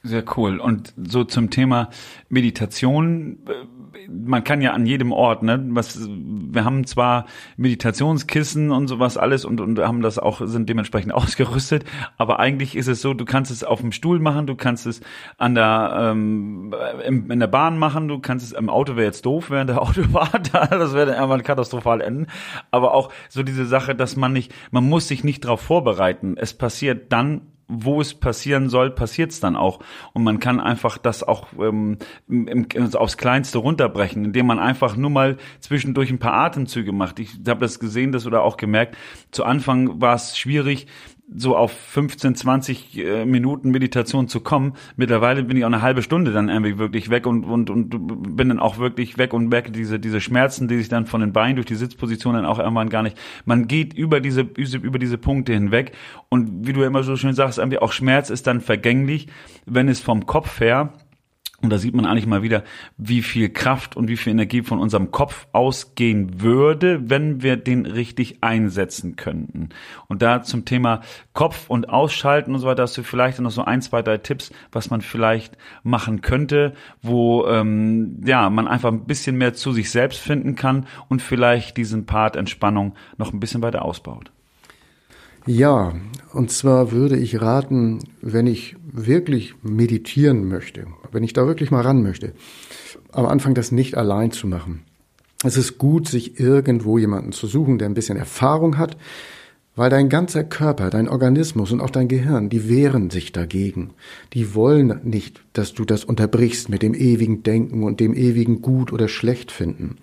Sehr 0.05 0.25
cool. 0.37 0.59
Und 0.59 0.95
so 0.97 1.23
zum 1.23 1.51
Thema 1.51 1.89
Meditation, 2.29 3.39
äh, 3.47 4.09
man 4.09 4.43
kann 4.43 4.61
ja 4.61 4.73
an 4.73 4.85
jedem 4.85 5.13
Ort, 5.13 5.45
ne, 5.45 5.65
was, 5.71 6.09
wir 6.09 6.65
haben 6.65 6.85
zwar 6.89 7.27
Meditationskissen 7.57 8.73
und 8.73 8.89
sowas 8.89 9.17
alles 9.17 9.45
und, 9.45 9.61
und 9.61 9.79
haben 9.79 10.03
das 10.03 10.19
auch, 10.19 10.41
sind 10.45 10.69
dementsprechend 10.69 11.15
ausgerüstet, 11.15 11.85
aber 12.19 12.41
eigentlich 12.41 12.77
ist 12.77 12.89
es 12.89 13.01
so, 13.01 13.15
du 13.15 13.25
kannst 13.25 13.53
es 13.53 13.63
auf 13.63 13.81
dem 13.81 13.93
Stuhl 13.93 14.19
machen, 14.19 14.49
du 14.49 14.57
kannst 14.57 14.87
es 14.87 15.03
an 15.39 15.55
der, 15.55 15.95
ähm, 15.97 16.75
in, 17.07 17.31
in 17.31 17.39
der 17.39 17.47
Bahn 17.47 17.79
machen, 17.79 18.09
du 18.09 18.19
kannst 18.19 18.45
es 18.45 18.53
im 18.53 18.69
Auto 18.69 18.97
wäre 18.97 19.07
jetzt 19.07 19.25
doof 19.25 19.51
während 19.51 19.71
der 19.71 19.83
Autofahrt, 19.83 20.53
das 20.53 20.95
wäre 20.95 21.07
dann 21.07 21.15
irgendwann 21.15 21.45
katastrophal 21.45 22.01
enden, 22.01 22.27
aber 22.73 22.95
auch 22.95 23.13
so 23.29 23.45
diese 23.45 23.67
Sache, 23.67 23.95
dass 23.95 24.17
man 24.17 24.33
nicht, 24.33 24.53
man 24.73 24.89
muss 24.89 25.07
sich 25.07 25.23
nicht 25.23 25.45
darauf 25.45 25.61
vorbereiten. 25.61 26.35
Es 26.37 26.55
passiert 26.55 27.13
dann 27.13 27.43
wo 27.73 28.01
es 28.01 28.15
passieren 28.15 28.69
soll, 28.69 28.91
passiert 28.91 29.33
es 29.33 29.41
dann 29.41 29.57
auch. 29.57 29.81
Und 30.13 30.25
man 30.25 30.39
kann 30.39 30.61
einfach 30.61 30.99
das 30.99 31.23
auch 31.23 31.49
ähm, 31.59 31.99
im, 32.29 32.47
im, 32.47 32.95
aufs 32.95 33.17
Kleinste 33.17 33.59
runterbrechen, 33.59 34.25
indem 34.25 34.47
man 34.47 34.59
einfach 34.59 34.97
nur 34.97 35.11
mal 35.11 35.39
zwischendurch 35.61 36.11
ein 36.11 36.19
paar 36.19 36.35
Atemzüge 36.35 36.93
macht. 36.93 37.19
Ich 37.19 37.31
habe 37.49 37.61
das 37.61 37.81
gesehen, 37.81 38.13
das 38.13 38.27
oder 38.27 38.43
auch 38.43 38.57
gemerkt. 38.57 38.97
Zu 39.31 39.45
Anfang 39.45 40.01
war 40.01 40.15
es 40.15 40.39
schwierig, 40.39 40.87
so 41.37 41.57
auf 41.57 41.73
15, 41.73 42.35
20 42.35 42.99
äh, 42.99 43.25
Minuten 43.25 43.71
Meditation 43.71 44.29
zu 44.29 44.41
kommen. 44.41 44.75
Mittlerweile 44.97 45.43
bin 45.43 45.57
ich 45.57 45.65
auch 45.65 45.69
eine 45.69 45.83
halbe 45.83 46.03
Stunde 46.03 46.33
dann 46.33 46.49
irgendwie 46.49 46.79
wirklich 46.79 47.11
weg 47.11 47.27
und, 47.27 47.45
und, 47.45 47.71
und 47.71 48.37
bin 48.37 48.49
dann 48.49 48.59
auch 48.59 48.79
wirklich 48.79 49.19
weg 49.19 49.33
und 49.33 49.49
merke 49.49 49.71
diese, 49.71 49.99
diese 49.99 50.21
Schmerzen, 50.21 50.69
die 50.69 50.79
sich 50.79 50.89
dann 50.89 51.07
von 51.07 51.21
den 51.21 51.33
Beinen 51.33 51.57
durch 51.57 51.67
die 51.67 51.75
Sitzposition 51.75 52.35
dann 52.35 52.47
auch 52.47 52.59
irgendwann 52.59 52.89
gar 52.89 53.03
nicht. 53.03 53.17
Man 53.45 53.69
geht 53.69 53.95
über 53.95 54.21
diese, 54.21 54.43
über 54.43 54.99
diese 54.99 55.19
Punkte 55.19 55.53
hinweg 55.53 55.93
und 56.29 56.67
wie 56.67 56.73
du 56.73 56.81
ja 56.81 56.87
immer 56.87 57.03
so 57.03 57.17
schön 57.17 57.35
sagst, 57.35 57.59
irgendwie 57.59 57.79
auch 57.79 57.93
Schmerz 57.93 58.31
ist 58.31 58.47
dann 58.47 58.61
vergänglich, 58.61 59.29
wenn 59.67 59.89
es 59.89 60.01
vom 60.01 60.27
Kopf 60.27 60.61
her 60.61 60.93
Und 61.63 61.71
da 61.71 61.79
sieht 61.79 61.95
man 61.95 62.07
eigentlich 62.07 62.27
mal 62.27 62.43
wieder, 62.43 62.65
wie 62.97 63.23
viel 63.23 63.49
Kraft 63.49 63.97
und 63.97 64.09
wie 64.09 64.17
viel 64.17 64.33
Energie 64.33 64.63
von 64.63 64.81
unserem 64.81 65.13
Kopf 65.13 65.47
ausgehen 65.53 66.43
würde, 66.43 67.09
wenn 67.09 67.43
wir 67.43 67.57
den 67.57 67.87
richtig 67.87 68.43
einsetzen 68.43 69.15
könnten. 69.15 69.69
Und 70.09 70.23
da 70.23 70.43
zum 70.43 70.65
Thema 70.65 71.03
Kopf 71.33 71.71
und 71.71 71.89
Ausschalten 71.89 72.55
und 72.55 72.61
so 72.61 72.67
weiter 72.67 72.83
hast 72.83 72.99
du 72.99 73.05
vielleicht 73.05 73.39
noch 73.39 73.53
so 73.53 73.65
ein, 73.65 73.81
zwei, 73.81 74.03
drei 74.03 74.19
Tipps, 74.19 74.51
was 74.73 74.91
man 74.91 75.03
vielleicht 75.03 75.57
machen 75.85 76.21
könnte, 76.21 76.75
wo 77.01 77.47
ähm, 77.47 78.21
ja 78.27 78.51
man 78.51 78.67
einfach 78.67 78.91
ein 78.91 79.05
bisschen 79.05 79.37
mehr 79.37 79.55
zu 79.55 79.73
sich 79.73 79.91
selbst 79.91 80.19
finden 80.19 80.57
kann 80.57 80.87
und 81.09 81.23
vielleicht 81.23 81.77
diesen 81.77 82.07
Part 82.07 82.35
Entspannung 82.35 82.95
noch 83.19 83.33
ein 83.33 83.39
bisschen 83.39 83.63
weiter 83.63 83.85
ausbaut. 83.85 84.33
Ja, 85.47 85.93
und 86.33 86.53
zwar 86.53 86.93
würde 86.93 87.17
ich 87.17 87.41
raten, 87.41 87.99
wenn 88.21 88.47
ich 88.47 88.77
wirklich 88.93 89.55
meditieren 89.63 90.47
möchte, 90.47 90.87
wenn 91.11 91.25
ich 91.25 91.33
da 91.33 91.47
wirklich 91.47 91.71
mal 91.71 91.81
ran 91.81 92.03
möchte, 92.03 92.33
am 93.11 93.27
Anfang 93.27 93.55
das 93.55 93.73
nicht 93.73 93.97
allein 93.97 94.31
zu 94.31 94.47
machen. 94.47 94.83
Es 95.45 95.57
ist 95.57 95.79
gut, 95.79 96.07
sich 96.07 96.39
irgendwo 96.39 96.99
jemanden 96.99 97.33
zu 97.33 97.47
suchen, 97.47 97.79
der 97.79 97.89
ein 97.89 97.95
bisschen 97.95 98.17
Erfahrung 98.17 98.79
hat, 98.79 98.97
weil 99.75 99.91
dein 99.91 100.09
ganzer 100.09 100.45
Körper, 100.45 100.91
dein 100.91 101.09
Organismus 101.09 101.73
und 101.73 101.81
auch 101.81 101.91
dein 101.91 102.09
Gehirn, 102.09 102.51
die 102.51 102.69
wehren 102.69 103.11
sich 103.11 103.33
dagegen. 103.33 103.91
Die 104.35 104.55
wollen 104.55 105.01
nicht, 105.03 105.41
dass 105.55 105.73
du 105.73 105.85
das 105.85 106.05
unterbrichst 106.05 106.69
mit 106.69 106.83
dem 106.83 106.95
ewigen 106.95 107.43
Denken 107.43 107.83
und 107.83 107.99
dem 107.99 108.15
ewigen 108.15 108.61
Gut 108.61 108.93
oder 108.93 109.09
Schlecht 109.09 109.51
finden. 109.51 109.97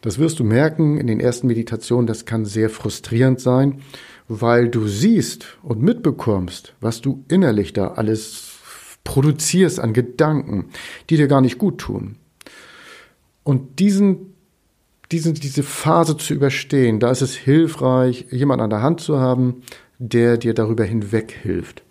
Das 0.00 0.18
wirst 0.18 0.38
du 0.38 0.44
merken 0.44 0.98
in 0.98 1.06
den 1.06 1.20
ersten 1.20 1.46
Meditationen, 1.46 2.06
das 2.06 2.24
kann 2.24 2.44
sehr 2.44 2.70
frustrierend 2.70 3.40
sein 3.40 3.82
weil 4.28 4.68
du 4.68 4.86
siehst 4.86 5.58
und 5.62 5.82
mitbekommst, 5.82 6.74
was 6.80 7.00
du 7.00 7.24
innerlich 7.28 7.72
da 7.72 7.88
alles 7.88 8.58
produzierst 9.04 9.78
an 9.78 9.92
Gedanken, 9.92 10.66
die 11.10 11.16
dir 11.16 11.28
gar 11.28 11.40
nicht 11.40 11.58
gut 11.58 11.78
tun. 11.78 12.16
Und 13.44 13.78
diesen, 13.78 14.34
diesen, 15.12 15.34
diese 15.34 15.62
Phase 15.62 16.16
zu 16.16 16.34
überstehen, 16.34 16.98
da 16.98 17.10
ist 17.10 17.22
es 17.22 17.36
hilfreich, 17.36 18.26
jemanden 18.30 18.64
an 18.64 18.70
der 18.70 18.82
Hand 18.82 19.00
zu 19.00 19.20
haben, 19.20 19.62
der 19.98 20.36
dir 20.36 20.54
darüber 20.54 20.84
hinweg 20.84 21.32
hilft. 21.42 21.84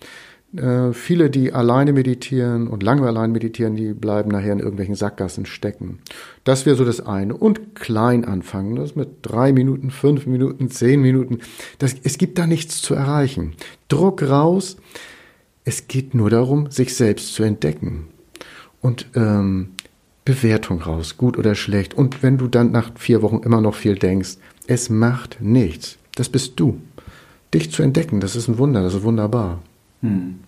Äh, 0.57 0.93
viele, 0.93 1.29
die 1.29 1.53
alleine 1.53 1.93
meditieren 1.93 2.67
und 2.67 2.83
lange 2.83 3.07
allein 3.07 3.31
meditieren, 3.31 3.75
die 3.75 3.93
bleiben 3.93 4.31
nachher 4.31 4.53
in 4.53 4.59
irgendwelchen 4.59 4.95
Sackgassen 4.95 5.45
stecken. 5.45 5.99
Das 6.43 6.65
wäre 6.65 6.75
so 6.75 6.85
das 6.85 7.05
eine. 7.05 7.35
Und 7.35 7.75
klein 7.75 8.25
anfangen. 8.25 8.75
Das 8.75 8.95
mit 8.95 9.09
drei 9.21 9.53
Minuten, 9.53 9.91
fünf 9.91 10.25
Minuten, 10.25 10.69
zehn 10.69 11.01
Minuten. 11.01 11.39
Das, 11.79 11.95
es 12.03 12.17
gibt 12.17 12.37
da 12.37 12.47
nichts 12.47 12.81
zu 12.81 12.93
erreichen. 12.93 13.53
Druck 13.87 14.23
raus. 14.23 14.77
Es 15.63 15.87
geht 15.87 16.13
nur 16.13 16.29
darum, 16.29 16.69
sich 16.69 16.95
selbst 16.95 17.33
zu 17.33 17.43
entdecken. 17.43 18.07
Und 18.81 19.07
ähm, 19.15 19.69
Bewertung 20.25 20.81
raus, 20.81 21.17
gut 21.17 21.37
oder 21.37 21.55
schlecht. 21.55 21.93
Und 21.93 22.23
wenn 22.23 22.37
du 22.37 22.47
dann 22.47 22.71
nach 22.71 22.91
vier 22.95 23.21
Wochen 23.21 23.41
immer 23.43 23.61
noch 23.61 23.75
viel 23.75 23.95
denkst, 23.95 24.37
es 24.67 24.89
macht 24.89 25.37
nichts. 25.39 25.97
Das 26.15 26.29
bist 26.29 26.59
du. 26.59 26.79
Dich 27.53 27.71
zu 27.71 27.83
entdecken, 27.83 28.19
das 28.19 28.35
ist 28.35 28.47
ein 28.47 28.57
Wunder, 28.57 28.81
das 28.81 28.95
ist 28.95 29.03
wunderbar. 29.03 29.61
Hm. 30.01 30.39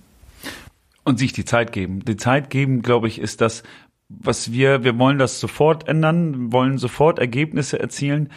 Und 1.08 1.20
sich 1.20 1.32
die 1.32 1.46
Zeit 1.46 1.72
geben. 1.72 2.04
Die 2.04 2.18
Zeit 2.18 2.50
geben, 2.50 2.82
glaube 2.82 3.08
ich, 3.08 3.22
ist 3.22 3.40
das, 3.40 3.64
was 4.10 4.52
wir, 4.52 4.84
wir 4.84 5.00
wollen 5.00 5.18
das 5.18 5.40
sofort 5.40 5.88
ändern, 5.88 6.52
wollen 6.52 6.78
sofort 6.78 7.18
Ergebnisse 7.18 7.80
erzielen. 7.80 8.28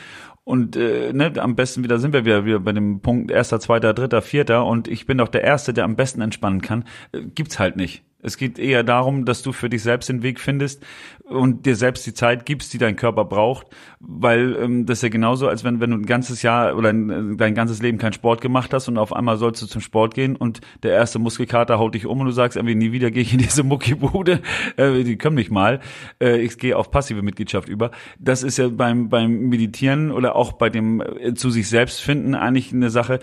Und 0.44 0.76
äh, 0.76 1.12
ne, 1.12 1.32
am 1.38 1.56
besten 1.56 1.82
wieder 1.82 1.98
sind 1.98 2.12
wir 2.12 2.24
wieder, 2.24 2.44
wieder 2.44 2.60
bei 2.60 2.70
dem 2.70 3.00
Punkt 3.00 3.32
erster, 3.32 3.58
zweiter, 3.58 3.92
dritter, 3.92 4.22
vierter 4.22 4.66
und 4.66 4.86
ich 4.86 5.04
bin 5.04 5.18
doch 5.18 5.26
der 5.26 5.42
Erste, 5.42 5.74
der 5.74 5.82
am 5.82 5.96
besten 5.96 6.20
entspannen 6.20 6.60
kann. 6.60 6.84
Äh, 7.10 7.22
gibt's 7.34 7.58
halt 7.58 7.74
nicht. 7.74 8.04
Es 8.22 8.36
geht 8.36 8.58
eher 8.58 8.82
darum, 8.82 9.24
dass 9.24 9.42
du 9.42 9.52
für 9.52 9.68
dich 9.68 9.82
selbst 9.82 10.08
den 10.08 10.22
Weg 10.22 10.40
findest 10.40 10.84
und 11.30 11.64
dir 11.64 11.76
selbst 11.76 12.06
die 12.06 12.14
Zeit 12.14 12.44
gibst, 12.44 12.72
die 12.72 12.78
dein 12.78 12.96
Körper 12.96 13.24
braucht, 13.24 13.68
weil 14.00 14.56
ähm, 14.56 14.86
das 14.86 14.98
ist 14.98 15.02
ja 15.02 15.08
genauso, 15.08 15.48
als 15.48 15.62
wenn, 15.62 15.80
wenn 15.80 15.90
du 15.90 15.96
ein 15.96 16.06
ganzes 16.06 16.42
Jahr 16.42 16.76
oder 16.76 16.92
dein 16.92 17.54
ganzes 17.54 17.80
Leben 17.80 17.98
keinen 17.98 18.12
Sport 18.12 18.40
gemacht 18.40 18.74
hast 18.74 18.88
und 18.88 18.98
auf 18.98 19.14
einmal 19.14 19.36
sollst 19.36 19.62
du 19.62 19.66
zum 19.66 19.80
Sport 19.80 20.14
gehen 20.14 20.36
und 20.36 20.60
der 20.82 20.92
erste 20.92 21.18
Muskelkater 21.18 21.78
haut 21.78 21.94
dich 21.94 22.06
um 22.06 22.20
und 22.20 22.26
du 22.26 22.32
sagst 22.32 22.56
irgendwie, 22.56 22.74
nie 22.74 22.92
wieder 22.92 23.10
gehe 23.10 23.22
ich 23.22 23.32
in 23.32 23.38
diese 23.38 23.62
Muckibude, 23.62 24.40
äh, 24.76 25.04
die 25.04 25.16
können 25.16 25.36
mich 25.36 25.50
mal, 25.50 25.80
äh, 26.20 26.40
ich 26.40 26.58
gehe 26.58 26.76
auf 26.76 26.90
passive 26.90 27.22
Mitgliedschaft 27.22 27.68
über. 27.68 27.92
Das 28.18 28.42
ist 28.42 28.58
ja 28.58 28.68
beim, 28.68 29.08
beim 29.08 29.48
Meditieren 29.48 30.10
oder 30.10 30.34
auch 30.34 30.52
bei 30.52 30.68
dem 30.68 31.00
äh, 31.00 31.34
zu 31.34 31.50
sich 31.50 31.68
selbst 31.68 32.00
finden 32.00 32.34
eigentlich 32.34 32.72
eine 32.72 32.90
Sache, 32.90 33.20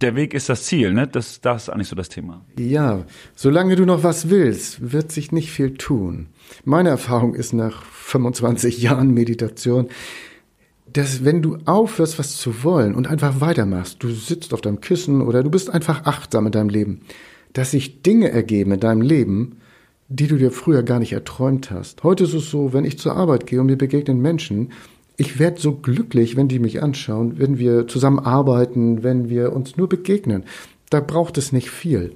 der 0.00 0.16
Weg 0.16 0.34
ist 0.34 0.48
das 0.48 0.64
Ziel, 0.64 0.92
ne? 0.92 1.06
Das, 1.06 1.40
das 1.40 1.64
ist 1.64 1.68
eigentlich 1.68 1.88
so 1.88 1.96
das 1.96 2.08
Thema. 2.08 2.44
Ja, 2.58 3.04
solange 3.34 3.76
du 3.76 3.84
noch 3.84 4.02
was 4.02 4.17
was 4.18 4.30
willst, 4.30 4.92
wird 4.92 5.12
sich 5.12 5.30
nicht 5.30 5.52
viel 5.52 5.74
tun. 5.74 6.26
Meine 6.64 6.88
Erfahrung 6.88 7.34
ist 7.34 7.52
nach 7.52 7.84
25 7.84 8.82
Jahren 8.82 9.14
Meditation, 9.14 9.88
dass 10.92 11.24
wenn 11.24 11.40
du 11.40 11.58
aufhörst, 11.66 12.18
was 12.18 12.36
zu 12.36 12.64
wollen 12.64 12.96
und 12.96 13.06
einfach 13.06 13.40
weitermachst, 13.40 14.02
du 14.02 14.10
sitzt 14.10 14.54
auf 14.54 14.60
deinem 14.60 14.80
Kissen 14.80 15.22
oder 15.22 15.44
du 15.44 15.50
bist 15.50 15.70
einfach 15.70 16.04
achtsam 16.04 16.46
in 16.46 16.52
deinem 16.52 16.68
Leben, 16.68 17.02
dass 17.52 17.70
sich 17.70 18.02
Dinge 18.02 18.30
ergeben 18.30 18.72
in 18.72 18.80
deinem 18.80 19.02
Leben, 19.02 19.58
die 20.08 20.26
du 20.26 20.36
dir 20.36 20.50
früher 20.50 20.82
gar 20.82 20.98
nicht 20.98 21.12
erträumt 21.12 21.70
hast. 21.70 22.02
Heute 22.02 22.24
ist 22.24 22.34
es 22.34 22.50
so, 22.50 22.72
wenn 22.72 22.84
ich 22.84 22.98
zur 22.98 23.14
Arbeit 23.14 23.46
gehe 23.46 23.60
und 23.60 23.66
mir 23.66 23.76
begegnen 23.76 24.20
Menschen, 24.20 24.72
ich 25.16 25.38
werde 25.38 25.60
so 25.60 25.74
glücklich, 25.74 26.36
wenn 26.36 26.48
die 26.48 26.58
mich 26.58 26.82
anschauen, 26.82 27.38
wenn 27.38 27.58
wir 27.58 27.86
zusammen 27.86 28.18
arbeiten, 28.18 29.04
wenn 29.04 29.28
wir 29.28 29.52
uns 29.52 29.76
nur 29.76 29.88
begegnen. 29.88 30.44
Da 30.90 31.00
braucht 31.00 31.38
es 31.38 31.52
nicht 31.52 31.70
viel. 31.70 32.14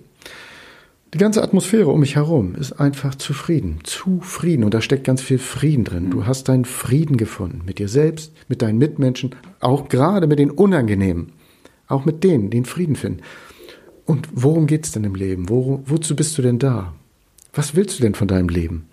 Die 1.14 1.18
ganze 1.18 1.42
Atmosphäre 1.42 1.88
um 1.88 2.00
mich 2.00 2.16
herum 2.16 2.54
ist 2.54 2.72
einfach 2.72 3.14
zufrieden, 3.14 3.80
zufrieden 3.84 4.64
und 4.64 4.72
da 4.72 4.80
steckt 4.80 5.04
ganz 5.04 5.20
viel 5.20 5.38
Frieden 5.38 5.84
drin. 5.84 6.08
Du 6.08 6.24
hast 6.24 6.48
deinen 6.48 6.64
Frieden 6.64 7.18
gefunden 7.18 7.62
mit 7.66 7.78
dir 7.78 7.88
selbst, 7.88 8.32
mit 8.48 8.62
deinen 8.62 8.78
Mitmenschen, 8.78 9.34
auch 9.60 9.88
gerade 9.88 10.26
mit 10.26 10.38
den 10.38 10.50
Unangenehmen, 10.50 11.32
auch 11.86 12.06
mit 12.06 12.24
denen, 12.24 12.48
die 12.48 12.56
den 12.56 12.64
Frieden 12.64 12.96
finden. 12.96 13.20
Und 14.06 14.26
worum 14.32 14.66
geht's 14.66 14.92
denn 14.92 15.04
im 15.04 15.14
Leben? 15.14 15.50
Wo, 15.50 15.82
wozu 15.84 16.16
bist 16.16 16.38
du 16.38 16.42
denn 16.42 16.58
da? 16.58 16.94
Was 17.52 17.76
willst 17.76 17.98
du 17.98 18.02
denn 18.02 18.14
von 18.14 18.28
deinem 18.28 18.48
Leben? 18.48 18.86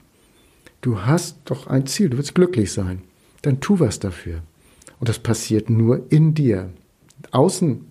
Du 0.81 0.99
hast 1.03 1.37
doch 1.45 1.67
ein 1.67 1.85
Ziel, 1.85 2.09
du 2.09 2.17
willst 2.17 2.35
glücklich 2.35 2.73
sein. 2.73 3.01
Dann 3.43 3.61
tu 3.61 3.79
was 3.79 3.97
dafür. 3.97 4.41
Und 4.99 5.07
das 5.07 5.19
passiert 5.19 5.69
nur 5.69 6.05
in 6.09 6.33
dir. 6.33 6.69
Außen 7.31 7.85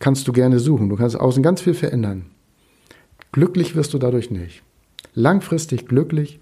kannst 0.00 0.28
du 0.28 0.32
gerne 0.32 0.58
suchen, 0.60 0.90
du 0.90 0.96
kannst 0.96 1.18
außen 1.18 1.42
ganz 1.42 1.62
viel 1.62 1.74
verändern. 1.74 2.26
Glücklich 3.34 3.74
wirst 3.74 3.92
du 3.92 3.98
dadurch 3.98 4.30
nicht. 4.30 4.62
Langfristig 5.12 5.88
glücklich 5.88 6.38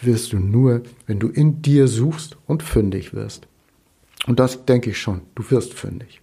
wirst 0.00 0.32
du 0.32 0.38
nur, 0.38 0.82
wenn 1.06 1.18
du 1.18 1.28
in 1.28 1.60
dir 1.60 1.88
suchst 1.88 2.38
und 2.46 2.62
fündig 2.62 3.12
wirst. 3.12 3.46
Und 4.26 4.40
das 4.40 4.64
denke 4.64 4.88
ich 4.88 4.98
schon, 4.98 5.20
du 5.34 5.50
wirst 5.50 5.74
fündig. 5.74 6.22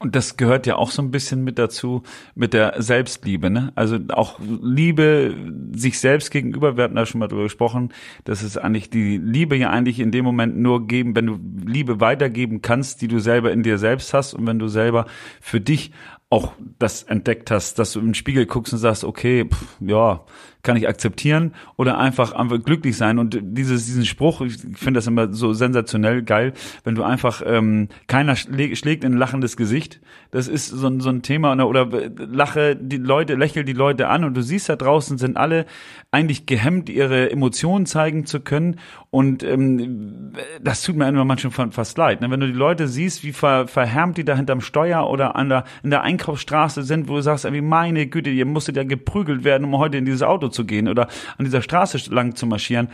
Und 0.00 0.16
das 0.16 0.36
gehört 0.36 0.66
ja 0.66 0.76
auch 0.76 0.90
so 0.90 1.00
ein 1.02 1.12
bisschen 1.12 1.44
mit 1.44 1.58
dazu, 1.58 2.02
mit 2.34 2.54
der 2.54 2.74
Selbstliebe, 2.82 3.50
ne? 3.50 3.72
Also 3.76 3.98
auch 4.10 4.40
Liebe 4.40 5.34
sich 5.74 6.00
selbst 6.00 6.30
gegenüber, 6.32 6.76
wir 6.76 6.84
hatten 6.84 6.96
da 6.96 7.06
schon 7.06 7.20
mal 7.20 7.28
drüber 7.28 7.44
gesprochen, 7.44 7.92
dass 8.24 8.42
es 8.42 8.56
eigentlich 8.56 8.90
die 8.90 9.18
Liebe 9.18 9.56
ja 9.56 9.70
eigentlich 9.70 10.00
in 10.00 10.10
dem 10.10 10.24
Moment 10.24 10.56
nur 10.56 10.88
geben, 10.88 11.14
wenn 11.14 11.26
du 11.26 11.38
Liebe 11.64 12.00
weitergeben 12.00 12.62
kannst, 12.62 13.00
die 13.00 13.08
du 13.08 13.20
selber 13.20 13.52
in 13.52 13.62
dir 13.62 13.78
selbst 13.78 14.12
hast 14.12 14.34
und 14.34 14.46
wenn 14.46 14.60
du 14.60 14.66
selber 14.66 15.06
für 15.40 15.60
dich 15.60 15.92
auch 16.30 16.52
das 16.78 17.04
entdeckt 17.04 17.50
hast, 17.50 17.78
dass 17.78 17.92
du 17.92 18.00
im 18.00 18.12
Spiegel 18.12 18.44
guckst 18.44 18.72
und 18.74 18.78
sagst, 18.78 19.02
okay, 19.02 19.46
pff, 19.46 19.76
ja, 19.80 20.24
kann 20.62 20.76
ich 20.76 20.88
akzeptieren 20.88 21.54
oder 21.76 21.98
einfach, 21.98 22.34
glücklich 22.64 22.96
sein. 22.96 23.18
Und 23.18 23.38
dieses, 23.40 23.86
diesen 23.86 24.04
Spruch, 24.04 24.42
ich 24.42 24.58
finde 24.74 24.98
das 24.98 25.06
immer 25.06 25.32
so 25.32 25.54
sensationell 25.54 26.22
geil, 26.22 26.52
wenn 26.84 26.94
du 26.94 27.04
einfach, 27.04 27.42
ähm, 27.46 27.88
keiner 28.06 28.36
schlägt 28.36 29.04
in 29.04 29.14
ein 29.14 29.18
lachendes 29.18 29.56
Gesicht. 29.56 30.00
Das 30.30 30.48
ist 30.48 30.68
so, 30.68 30.88
ein 30.88 31.00
so 31.00 31.08
ein 31.08 31.22
Thema 31.22 31.52
oder, 31.52 31.68
oder 31.68 32.10
lache 32.18 32.76
die 32.76 32.98
Leute, 32.98 33.34
lächel 33.34 33.64
die 33.64 33.72
Leute 33.72 34.08
an 34.08 34.24
und 34.24 34.36
du 34.36 34.42
siehst 34.42 34.68
da 34.68 34.76
draußen 34.76 35.16
sind 35.16 35.38
alle 35.38 35.64
eigentlich 36.10 36.44
gehemmt, 36.44 36.90
ihre 36.90 37.30
Emotionen 37.30 37.86
zeigen 37.86 38.26
zu 38.26 38.40
können. 38.40 38.76
Und 39.10 39.42
ähm, 39.42 40.32
das 40.60 40.82
tut 40.82 40.96
mir 40.96 41.08
immer 41.08 41.24
manchmal 41.24 41.70
fast 41.70 41.96
leid. 41.96 42.20
Ne? 42.20 42.30
Wenn 42.30 42.40
du 42.40 42.46
die 42.46 42.52
Leute 42.52 42.88
siehst, 42.88 43.24
wie 43.24 43.32
ver, 43.32 43.68
verhärmt 43.68 44.18
die 44.18 44.24
da 44.24 44.36
hinterm 44.36 44.60
Steuer 44.60 45.08
oder 45.08 45.36
an 45.36 45.48
der, 45.48 45.64
in 45.82 45.90
der 45.90 46.02
Einkaufsstraße 46.18 46.82
sind, 46.82 47.08
wo 47.08 47.16
du 47.16 47.22
sagst, 47.22 47.44
irgendwie, 47.44 47.62
meine 47.62 48.06
Güte, 48.06 48.30
ihr 48.30 48.44
musstet 48.44 48.76
ja 48.76 48.82
geprügelt 48.82 49.44
werden, 49.44 49.64
um 49.64 49.78
heute 49.78 49.98
in 49.98 50.04
dieses 50.04 50.22
Auto 50.22 50.48
zu 50.48 50.64
gehen 50.64 50.88
oder 50.88 51.08
an 51.36 51.44
dieser 51.44 51.62
Straße 51.62 52.12
lang 52.12 52.34
zu 52.34 52.46
marschieren. 52.46 52.88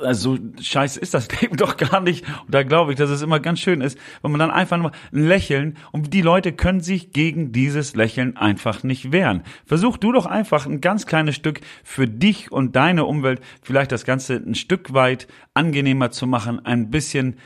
Also 0.00 0.36
scheiße 0.60 0.98
ist 0.98 1.14
das 1.14 1.28
Leben 1.40 1.56
doch 1.56 1.76
gar 1.76 2.00
nicht. 2.00 2.24
Und 2.44 2.52
da 2.52 2.64
glaube 2.64 2.92
ich, 2.92 2.98
dass 2.98 3.08
es 3.08 3.22
immer 3.22 3.38
ganz 3.38 3.60
schön 3.60 3.80
ist, 3.80 3.96
wenn 4.20 4.32
man 4.32 4.40
dann 4.40 4.50
einfach 4.50 4.76
nur 4.76 4.90
ein 5.12 5.28
Lächeln 5.28 5.76
und 5.92 6.12
die 6.12 6.22
Leute 6.22 6.52
können 6.52 6.80
sich 6.80 7.12
gegen 7.12 7.52
dieses 7.52 7.94
Lächeln 7.94 8.36
einfach 8.36 8.82
nicht 8.82 9.12
wehren. 9.12 9.44
Versuch 9.64 9.96
du 9.96 10.10
doch 10.10 10.26
einfach 10.26 10.66
ein 10.66 10.80
ganz 10.80 11.06
kleines 11.06 11.36
Stück 11.36 11.60
für 11.84 12.08
dich 12.08 12.50
und 12.50 12.74
deine 12.74 13.04
Umwelt 13.04 13.40
vielleicht 13.62 13.92
das 13.92 14.04
Ganze 14.04 14.34
ein 14.34 14.56
Stück 14.56 14.92
weit 14.92 15.28
angenehmer 15.54 16.10
zu 16.10 16.26
machen, 16.26 16.64
ein 16.66 16.90
bisschen 16.90 17.36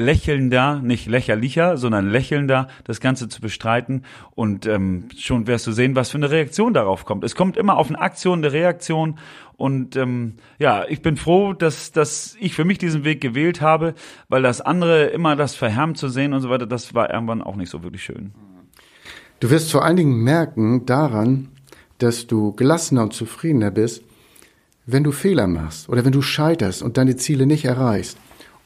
lächelnder, 0.00 0.80
nicht 0.82 1.06
lächerlicher, 1.06 1.76
sondern 1.76 2.10
lächelnder 2.10 2.68
das 2.84 3.00
Ganze 3.00 3.28
zu 3.28 3.40
bestreiten 3.40 4.04
und 4.34 4.66
ähm, 4.66 5.08
schon 5.16 5.46
wirst 5.46 5.66
du 5.66 5.72
sehen, 5.72 5.94
was 5.94 6.10
für 6.10 6.18
eine 6.18 6.30
Reaktion 6.30 6.74
darauf 6.74 7.04
kommt. 7.04 7.22
Es 7.22 7.34
kommt 7.34 7.56
immer 7.56 7.76
auf 7.76 7.88
eine 7.88 8.00
Aktion, 8.00 8.38
eine 8.40 8.52
Reaktion 8.52 9.18
und 9.56 9.94
ähm, 9.96 10.34
ja, 10.58 10.84
ich 10.88 11.02
bin 11.02 11.16
froh, 11.16 11.52
dass, 11.52 11.92
dass 11.92 12.36
ich 12.40 12.54
für 12.54 12.64
mich 12.64 12.78
diesen 12.78 13.04
Weg 13.04 13.20
gewählt 13.20 13.60
habe, 13.60 13.94
weil 14.28 14.42
das 14.42 14.60
andere 14.60 15.04
immer 15.06 15.36
das 15.36 15.54
verhärmt 15.54 15.98
zu 15.98 16.08
sehen 16.08 16.32
und 16.32 16.40
so 16.40 16.50
weiter, 16.50 16.66
das 16.66 16.94
war 16.94 17.12
irgendwann 17.12 17.42
auch 17.42 17.56
nicht 17.56 17.70
so 17.70 17.82
wirklich 17.82 18.02
schön. 18.02 18.32
Du 19.38 19.50
wirst 19.50 19.70
vor 19.70 19.84
allen 19.84 19.96
Dingen 19.96 20.22
merken 20.22 20.86
daran, 20.86 21.48
dass 21.98 22.26
du 22.26 22.52
gelassener 22.52 23.02
und 23.02 23.12
zufriedener 23.12 23.70
bist, 23.70 24.02
wenn 24.86 25.04
du 25.04 25.12
Fehler 25.12 25.46
machst 25.46 25.88
oder 25.88 26.04
wenn 26.04 26.12
du 26.12 26.22
scheiterst 26.22 26.82
und 26.82 26.96
deine 26.96 27.16
Ziele 27.16 27.46
nicht 27.46 27.64
erreichst 27.64 28.18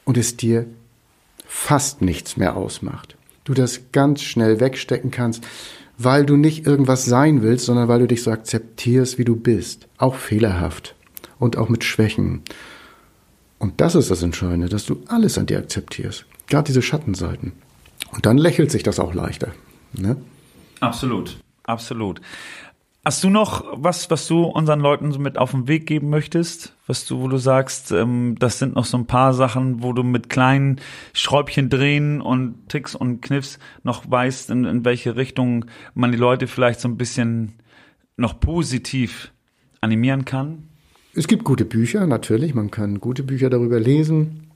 und 0.04 0.16
es 0.16 0.36
dir 0.36 0.66
fast 1.44 2.02
nichts 2.02 2.36
mehr 2.36 2.56
ausmacht. 2.56 3.16
Du 3.44 3.54
das 3.54 3.92
ganz 3.92 4.22
schnell 4.22 4.60
wegstecken 4.60 5.10
kannst, 5.10 5.44
weil 5.98 6.26
du 6.26 6.36
nicht 6.36 6.66
irgendwas 6.66 7.04
sein 7.04 7.42
willst, 7.42 7.66
sondern 7.66 7.88
weil 7.88 8.00
du 8.00 8.06
dich 8.06 8.22
so 8.22 8.30
akzeptierst, 8.30 9.18
wie 9.18 9.24
du 9.24 9.36
bist. 9.36 9.86
Auch 9.98 10.16
fehlerhaft 10.16 10.94
und 11.38 11.56
auch 11.56 11.68
mit 11.68 11.84
Schwächen. 11.84 12.42
Und 13.58 13.80
das 13.80 13.94
ist 13.94 14.10
das 14.10 14.22
Entscheidende, 14.22 14.68
dass 14.68 14.86
du 14.86 15.02
alles 15.08 15.38
an 15.38 15.46
dir 15.46 15.58
akzeptierst. 15.58 16.26
Gerade 16.46 16.66
diese 16.66 16.82
Schattenseiten. 16.82 17.52
Und 18.12 18.26
dann 18.26 18.38
lächelt 18.38 18.70
sich 18.70 18.82
das 18.82 18.98
auch 18.98 19.14
leichter. 19.14 19.52
Ne? 19.92 20.16
Absolut, 20.80 21.38
absolut. 21.64 22.20
Hast 23.06 23.22
du 23.22 23.28
noch 23.28 23.66
was, 23.74 24.10
was 24.10 24.26
du 24.28 24.44
unseren 24.44 24.80
Leuten 24.80 25.12
so 25.12 25.18
mit 25.18 25.36
auf 25.36 25.50
den 25.50 25.68
Weg 25.68 25.86
geben 25.86 26.08
möchtest? 26.08 26.74
Was 26.86 27.04
du, 27.04 27.20
wo 27.20 27.28
du 27.28 27.36
sagst, 27.36 27.92
ähm, 27.92 28.36
das 28.38 28.58
sind 28.58 28.76
noch 28.76 28.86
so 28.86 28.96
ein 28.96 29.06
paar 29.06 29.34
Sachen, 29.34 29.82
wo 29.82 29.92
du 29.92 30.02
mit 30.02 30.30
kleinen 30.30 30.80
Schräubchen 31.12 31.68
drehen 31.68 32.22
und 32.22 32.66
Tricks 32.70 32.94
und 32.94 33.20
Kniffs 33.20 33.58
noch 33.82 34.10
weißt, 34.10 34.48
in, 34.48 34.64
in 34.64 34.84
welche 34.86 35.16
Richtung 35.16 35.66
man 35.92 36.12
die 36.12 36.18
Leute 36.18 36.46
vielleicht 36.46 36.80
so 36.80 36.88
ein 36.88 36.96
bisschen 36.96 37.56
noch 38.16 38.40
positiv 38.40 39.32
animieren 39.82 40.24
kann? 40.24 40.70
Es 41.12 41.28
gibt 41.28 41.44
gute 41.44 41.66
Bücher, 41.66 42.06
natürlich. 42.06 42.54
Man 42.54 42.70
kann 42.70 43.00
gute 43.00 43.22
Bücher 43.22 43.50
darüber 43.50 43.78
lesen. 43.78 44.50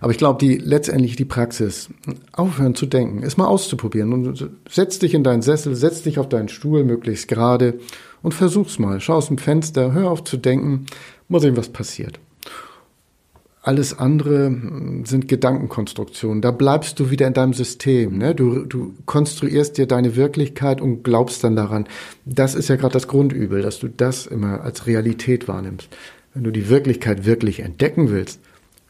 Aber 0.00 0.12
ich 0.12 0.18
glaube, 0.18 0.38
die 0.38 0.56
letztendlich 0.56 1.16
die 1.16 1.24
Praxis, 1.24 1.88
aufhören 2.32 2.74
zu 2.74 2.86
denken, 2.86 3.22
ist 3.22 3.36
mal 3.36 3.46
auszuprobieren 3.46 4.12
und 4.12 4.50
setz 4.68 4.98
dich 4.98 5.14
in 5.14 5.24
deinen 5.24 5.42
Sessel, 5.42 5.74
setz 5.74 6.02
dich 6.02 6.18
auf 6.18 6.28
deinen 6.28 6.48
Stuhl, 6.48 6.84
möglichst 6.84 7.28
gerade 7.28 7.74
und 8.22 8.32
versuch's 8.32 8.78
mal. 8.78 9.00
Schau 9.00 9.14
aus 9.14 9.28
dem 9.28 9.38
Fenster, 9.38 9.92
hör 9.92 10.10
auf 10.10 10.24
zu 10.24 10.36
denken, 10.36 10.86
mal 11.28 11.40
sehen, 11.40 11.56
was 11.56 11.68
passiert. 11.68 12.20
Alles 13.62 13.98
andere 13.98 14.56
sind 15.02 15.26
Gedankenkonstruktionen. 15.26 16.40
Da 16.40 16.52
bleibst 16.52 17.00
du 17.00 17.10
wieder 17.10 17.26
in 17.26 17.32
deinem 17.32 17.52
System. 17.52 18.16
Ne? 18.16 18.32
Du, 18.32 18.64
du 18.64 18.94
konstruierst 19.06 19.76
dir 19.76 19.88
deine 19.88 20.14
Wirklichkeit 20.14 20.80
und 20.80 21.02
glaubst 21.02 21.42
dann 21.42 21.56
daran. 21.56 21.88
Das 22.24 22.54
ist 22.54 22.68
ja 22.68 22.76
gerade 22.76 22.92
das 22.92 23.08
Grundübel, 23.08 23.62
dass 23.62 23.80
du 23.80 23.88
das 23.88 24.26
immer 24.26 24.60
als 24.60 24.86
Realität 24.86 25.48
wahrnimmst. 25.48 25.88
Wenn 26.32 26.44
du 26.44 26.52
die 26.52 26.68
Wirklichkeit 26.68 27.26
wirklich 27.26 27.58
entdecken 27.58 28.08
willst, 28.08 28.38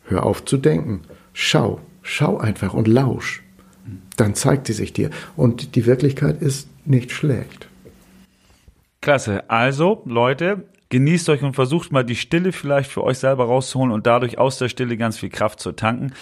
Hör 0.08 0.24
auf 0.24 0.44
zu 0.44 0.56
denken. 0.56 1.02
Schau, 1.32 1.80
schau 2.02 2.38
einfach 2.38 2.74
und 2.74 2.88
lausch. 2.88 3.42
Dann 4.16 4.34
zeigt 4.34 4.66
sie 4.66 4.72
sich 4.72 4.92
dir. 4.92 5.10
Und 5.36 5.74
die 5.76 5.86
Wirklichkeit 5.86 6.40
ist 6.40 6.68
nicht 6.84 7.12
schlecht. 7.12 7.68
Klasse. 9.00 9.48
Also, 9.50 10.02
Leute, 10.06 10.64
genießt 10.88 11.28
euch 11.28 11.42
und 11.42 11.54
versucht 11.54 11.92
mal 11.92 12.04
die 12.04 12.16
Stille 12.16 12.52
vielleicht 12.52 12.90
für 12.90 13.02
euch 13.02 13.18
selber 13.18 13.44
rauszuholen 13.44 13.92
und 13.92 14.06
dadurch 14.06 14.38
aus 14.38 14.58
der 14.58 14.68
Stille 14.68 14.96
ganz 14.96 15.18
viel 15.18 15.30
Kraft 15.30 15.60
zu 15.60 15.72
tanken. 15.72 16.12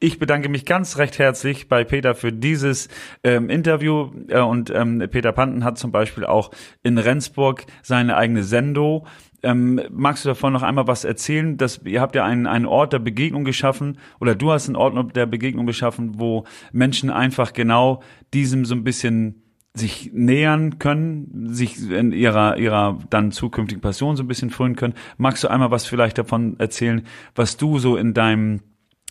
Ich 0.00 0.18
bedanke 0.18 0.48
mich 0.48 0.64
ganz 0.64 0.98
recht 0.98 1.18
herzlich 1.18 1.68
bei 1.68 1.84
Peter 1.84 2.14
für 2.14 2.32
dieses 2.32 2.88
ähm, 3.22 3.50
Interview 3.50 4.10
äh, 4.28 4.40
und 4.40 4.70
ähm, 4.70 5.06
Peter 5.10 5.32
Panten 5.32 5.64
hat 5.64 5.78
zum 5.78 5.92
Beispiel 5.92 6.24
auch 6.24 6.50
in 6.82 6.98
Rendsburg 6.98 7.64
seine 7.82 8.16
eigene 8.16 8.44
Sendo 8.44 9.06
ähm, 9.44 9.80
magst 9.90 10.24
du 10.24 10.30
davon 10.30 10.52
noch 10.52 10.62
einmal 10.62 10.86
was 10.86 11.04
erzählen? 11.04 11.56
Dass, 11.58 11.82
ihr 11.84 12.00
habt 12.00 12.16
ja 12.16 12.24
einen, 12.24 12.46
einen 12.46 12.66
Ort 12.66 12.94
der 12.94 12.98
Begegnung 12.98 13.44
geschaffen 13.44 13.98
oder 14.18 14.34
du 14.34 14.50
hast 14.50 14.68
einen 14.68 14.76
Ort 14.76 15.14
der 15.14 15.26
Begegnung 15.26 15.66
geschaffen, 15.66 16.18
wo 16.18 16.44
Menschen 16.72 17.10
einfach 17.10 17.52
genau 17.52 18.02
diesem 18.32 18.64
so 18.64 18.74
ein 18.74 18.84
bisschen 18.84 19.43
sich 19.76 20.12
nähern 20.12 20.78
können, 20.78 21.52
sich 21.52 21.90
in 21.90 22.12
ihrer, 22.12 22.56
ihrer 22.58 22.98
dann 23.10 23.32
zukünftigen 23.32 23.80
Passion 23.80 24.16
so 24.16 24.22
ein 24.22 24.28
bisschen 24.28 24.50
füllen 24.50 24.76
können. 24.76 24.94
Magst 25.18 25.42
du 25.42 25.48
einmal 25.48 25.72
was 25.72 25.84
vielleicht 25.84 26.16
davon 26.16 26.58
erzählen, 26.60 27.02
was 27.34 27.56
du 27.56 27.80
so 27.80 27.96
in 27.96 28.14
deinem, 28.14 28.60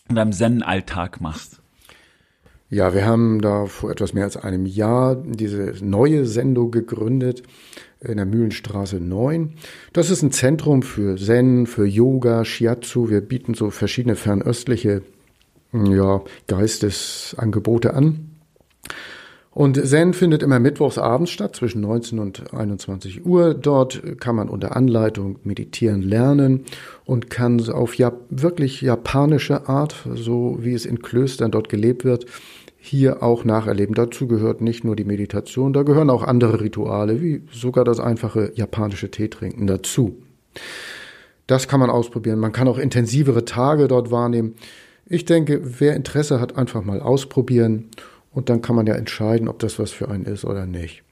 in 0.10 0.16
deinem 0.16 0.32
Zen-Alltag 0.32 1.20
machst? 1.20 1.62
Ja, 2.70 2.94
wir 2.94 3.06
haben 3.06 3.42
da 3.42 3.66
vor 3.66 3.92
etwas 3.92 4.14
mehr 4.14 4.24
als 4.24 4.38
einem 4.38 4.66
Jahr 4.66 5.16
diese 5.16 5.76
neue 5.86 6.26
Sendung 6.26 6.72
gegründet 6.72 7.44
in 8.00 8.18
der 8.18 8.26
Mühlenstraße 8.26 9.00
9. 9.00 9.54
Das 9.92 10.10
ist 10.10 10.24
ein 10.24 10.32
Zentrum 10.32 10.82
für 10.82 11.18
Zen, 11.18 11.68
für 11.68 11.86
Yoga, 11.86 12.46
Shiatsu. 12.46 13.10
Wir 13.10 13.22
bieten 13.22 13.54
so 13.54 13.70
verschiedene 13.70 14.16
fernöstliche 14.16 15.04
ja, 15.74 16.22
Geistesangebote 16.48 17.94
an. 17.94 18.30
Und 19.54 19.86
Zen 19.86 20.14
findet 20.14 20.42
immer 20.42 20.60
mittwochs 20.60 20.98
abends 20.98 21.32
statt, 21.32 21.56
zwischen 21.56 21.82
19 21.82 22.20
und 22.20 22.54
21 22.54 23.26
Uhr. 23.26 23.54
Dort 23.54 24.02
kann 24.20 24.36
man 24.36 24.50
unter 24.50 24.76
Anleitung 24.76 25.38
meditieren 25.44 26.02
lernen 26.02 26.66
und 27.06 27.30
kann 27.30 27.62
auf 27.70 27.96
ja, 27.96 28.14
wirklich 28.30 28.82
japanische 28.82 29.70
Art, 29.70 29.96
so 30.16 30.58
wie 30.60 30.74
es 30.74 30.86
in 30.86 31.02
Klöstern 31.02 31.52
dort 31.52 31.70
gelebt 31.70 32.04
wird, 32.04 32.26
hier 32.78 33.22
auch 33.22 33.46
nacherleben. 33.46 33.94
Dazu 33.94 34.28
gehört 34.28 34.60
nicht 34.62 34.84
nur 34.84 34.96
die 34.96 35.06
Meditation, 35.06 35.72
da 35.72 35.84
gehören 35.84 36.10
auch 36.10 36.24
andere 36.24 36.60
Rituale, 36.60 37.22
wie 37.22 37.44
sogar 37.52 37.86
das 37.86 38.00
einfache 38.00 38.52
japanische 38.56 39.12
Teetrinken 39.12 39.68
dazu. 39.68 40.18
Das 41.46 41.68
kann 41.68 41.80
man 41.80 41.90
ausprobieren. 41.90 42.40
Man 42.40 42.54
kann 42.54 42.68
auch 42.68 42.80
intensivere 42.80 43.46
Tage 43.46 43.88
dort 43.88 44.10
wahrnehmen. 44.10 44.56
Ich 45.06 45.26
denke, 45.26 45.62
wer 45.80 45.96
Interesse 45.96 46.40
hat, 46.40 46.58
einfach 46.58 46.84
mal 46.84 47.02
ausprobieren 47.02 47.90
und 48.34 48.50
dann 48.50 48.62
kann 48.62 48.76
man 48.76 48.86
ja 48.86 48.96
entscheiden, 48.96 49.48
ob 49.48 49.60
das 49.60 49.80
was 49.80 49.92
für 49.92 50.10
einen 50.10 50.26
ist 50.26 50.46
oder 50.46 50.66
nicht. 50.66 51.04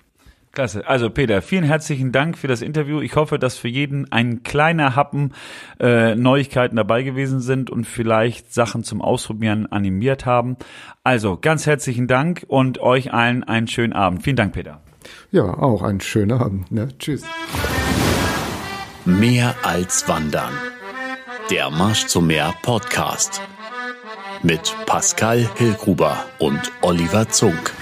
Klasse. 0.52 0.86
Also 0.86 1.10
Peter, 1.10 1.42
vielen 1.42 1.64
herzlichen 1.64 2.12
Dank 2.12 2.38
für 2.38 2.48
das 2.48 2.62
Interview. 2.62 3.00
Ich 3.00 3.16
hoffe, 3.16 3.40
dass 3.40 3.58
für 3.58 3.70
jeden 3.70 4.12
ein 4.12 4.44
kleiner 4.44 4.98
Happen 4.98 5.34
äh, 5.80 6.14
Neuigkeiten 6.16 6.76
dabei 6.76 7.04
gewesen 7.04 7.40
sind 7.40 7.70
und 7.70 7.86
vielleicht 7.86 8.54
Sachen 8.54 8.84
zum 8.84 9.02
Ausprobieren 9.02 9.72
animiert 9.72 10.26
haben. 10.26 10.58
Also 11.04 11.38
ganz 11.40 11.66
herzlichen 11.68 12.08
Dank 12.08 12.44
und 12.48 12.80
euch 12.80 13.14
allen 13.14 13.44
einen 13.46 13.68
schönen 13.68 13.94
Abend. 13.94 14.24
Vielen 14.24 14.36
Dank, 14.36 14.54
Peter. 14.54 14.82
Ja, 15.32 15.46
auch 15.46 15.84
einen 15.84 16.02
schönen 16.02 16.34
Abend. 16.34 16.70
Ne? 16.70 16.90
Tschüss. 17.00 17.24
Mehr 19.06 19.56
als 19.64 20.08
Wandern. 20.10 20.54
Der 21.50 21.70
Marsch 21.70 22.08
zum 22.08 22.28
Meer 22.28 22.54
Podcast. 22.62 23.42
Mit 24.44 24.76
Pascal 24.88 25.48
Hillgruber 25.58 26.26
und 26.40 26.72
Oliver 26.82 27.30
Zunk. 27.30 27.74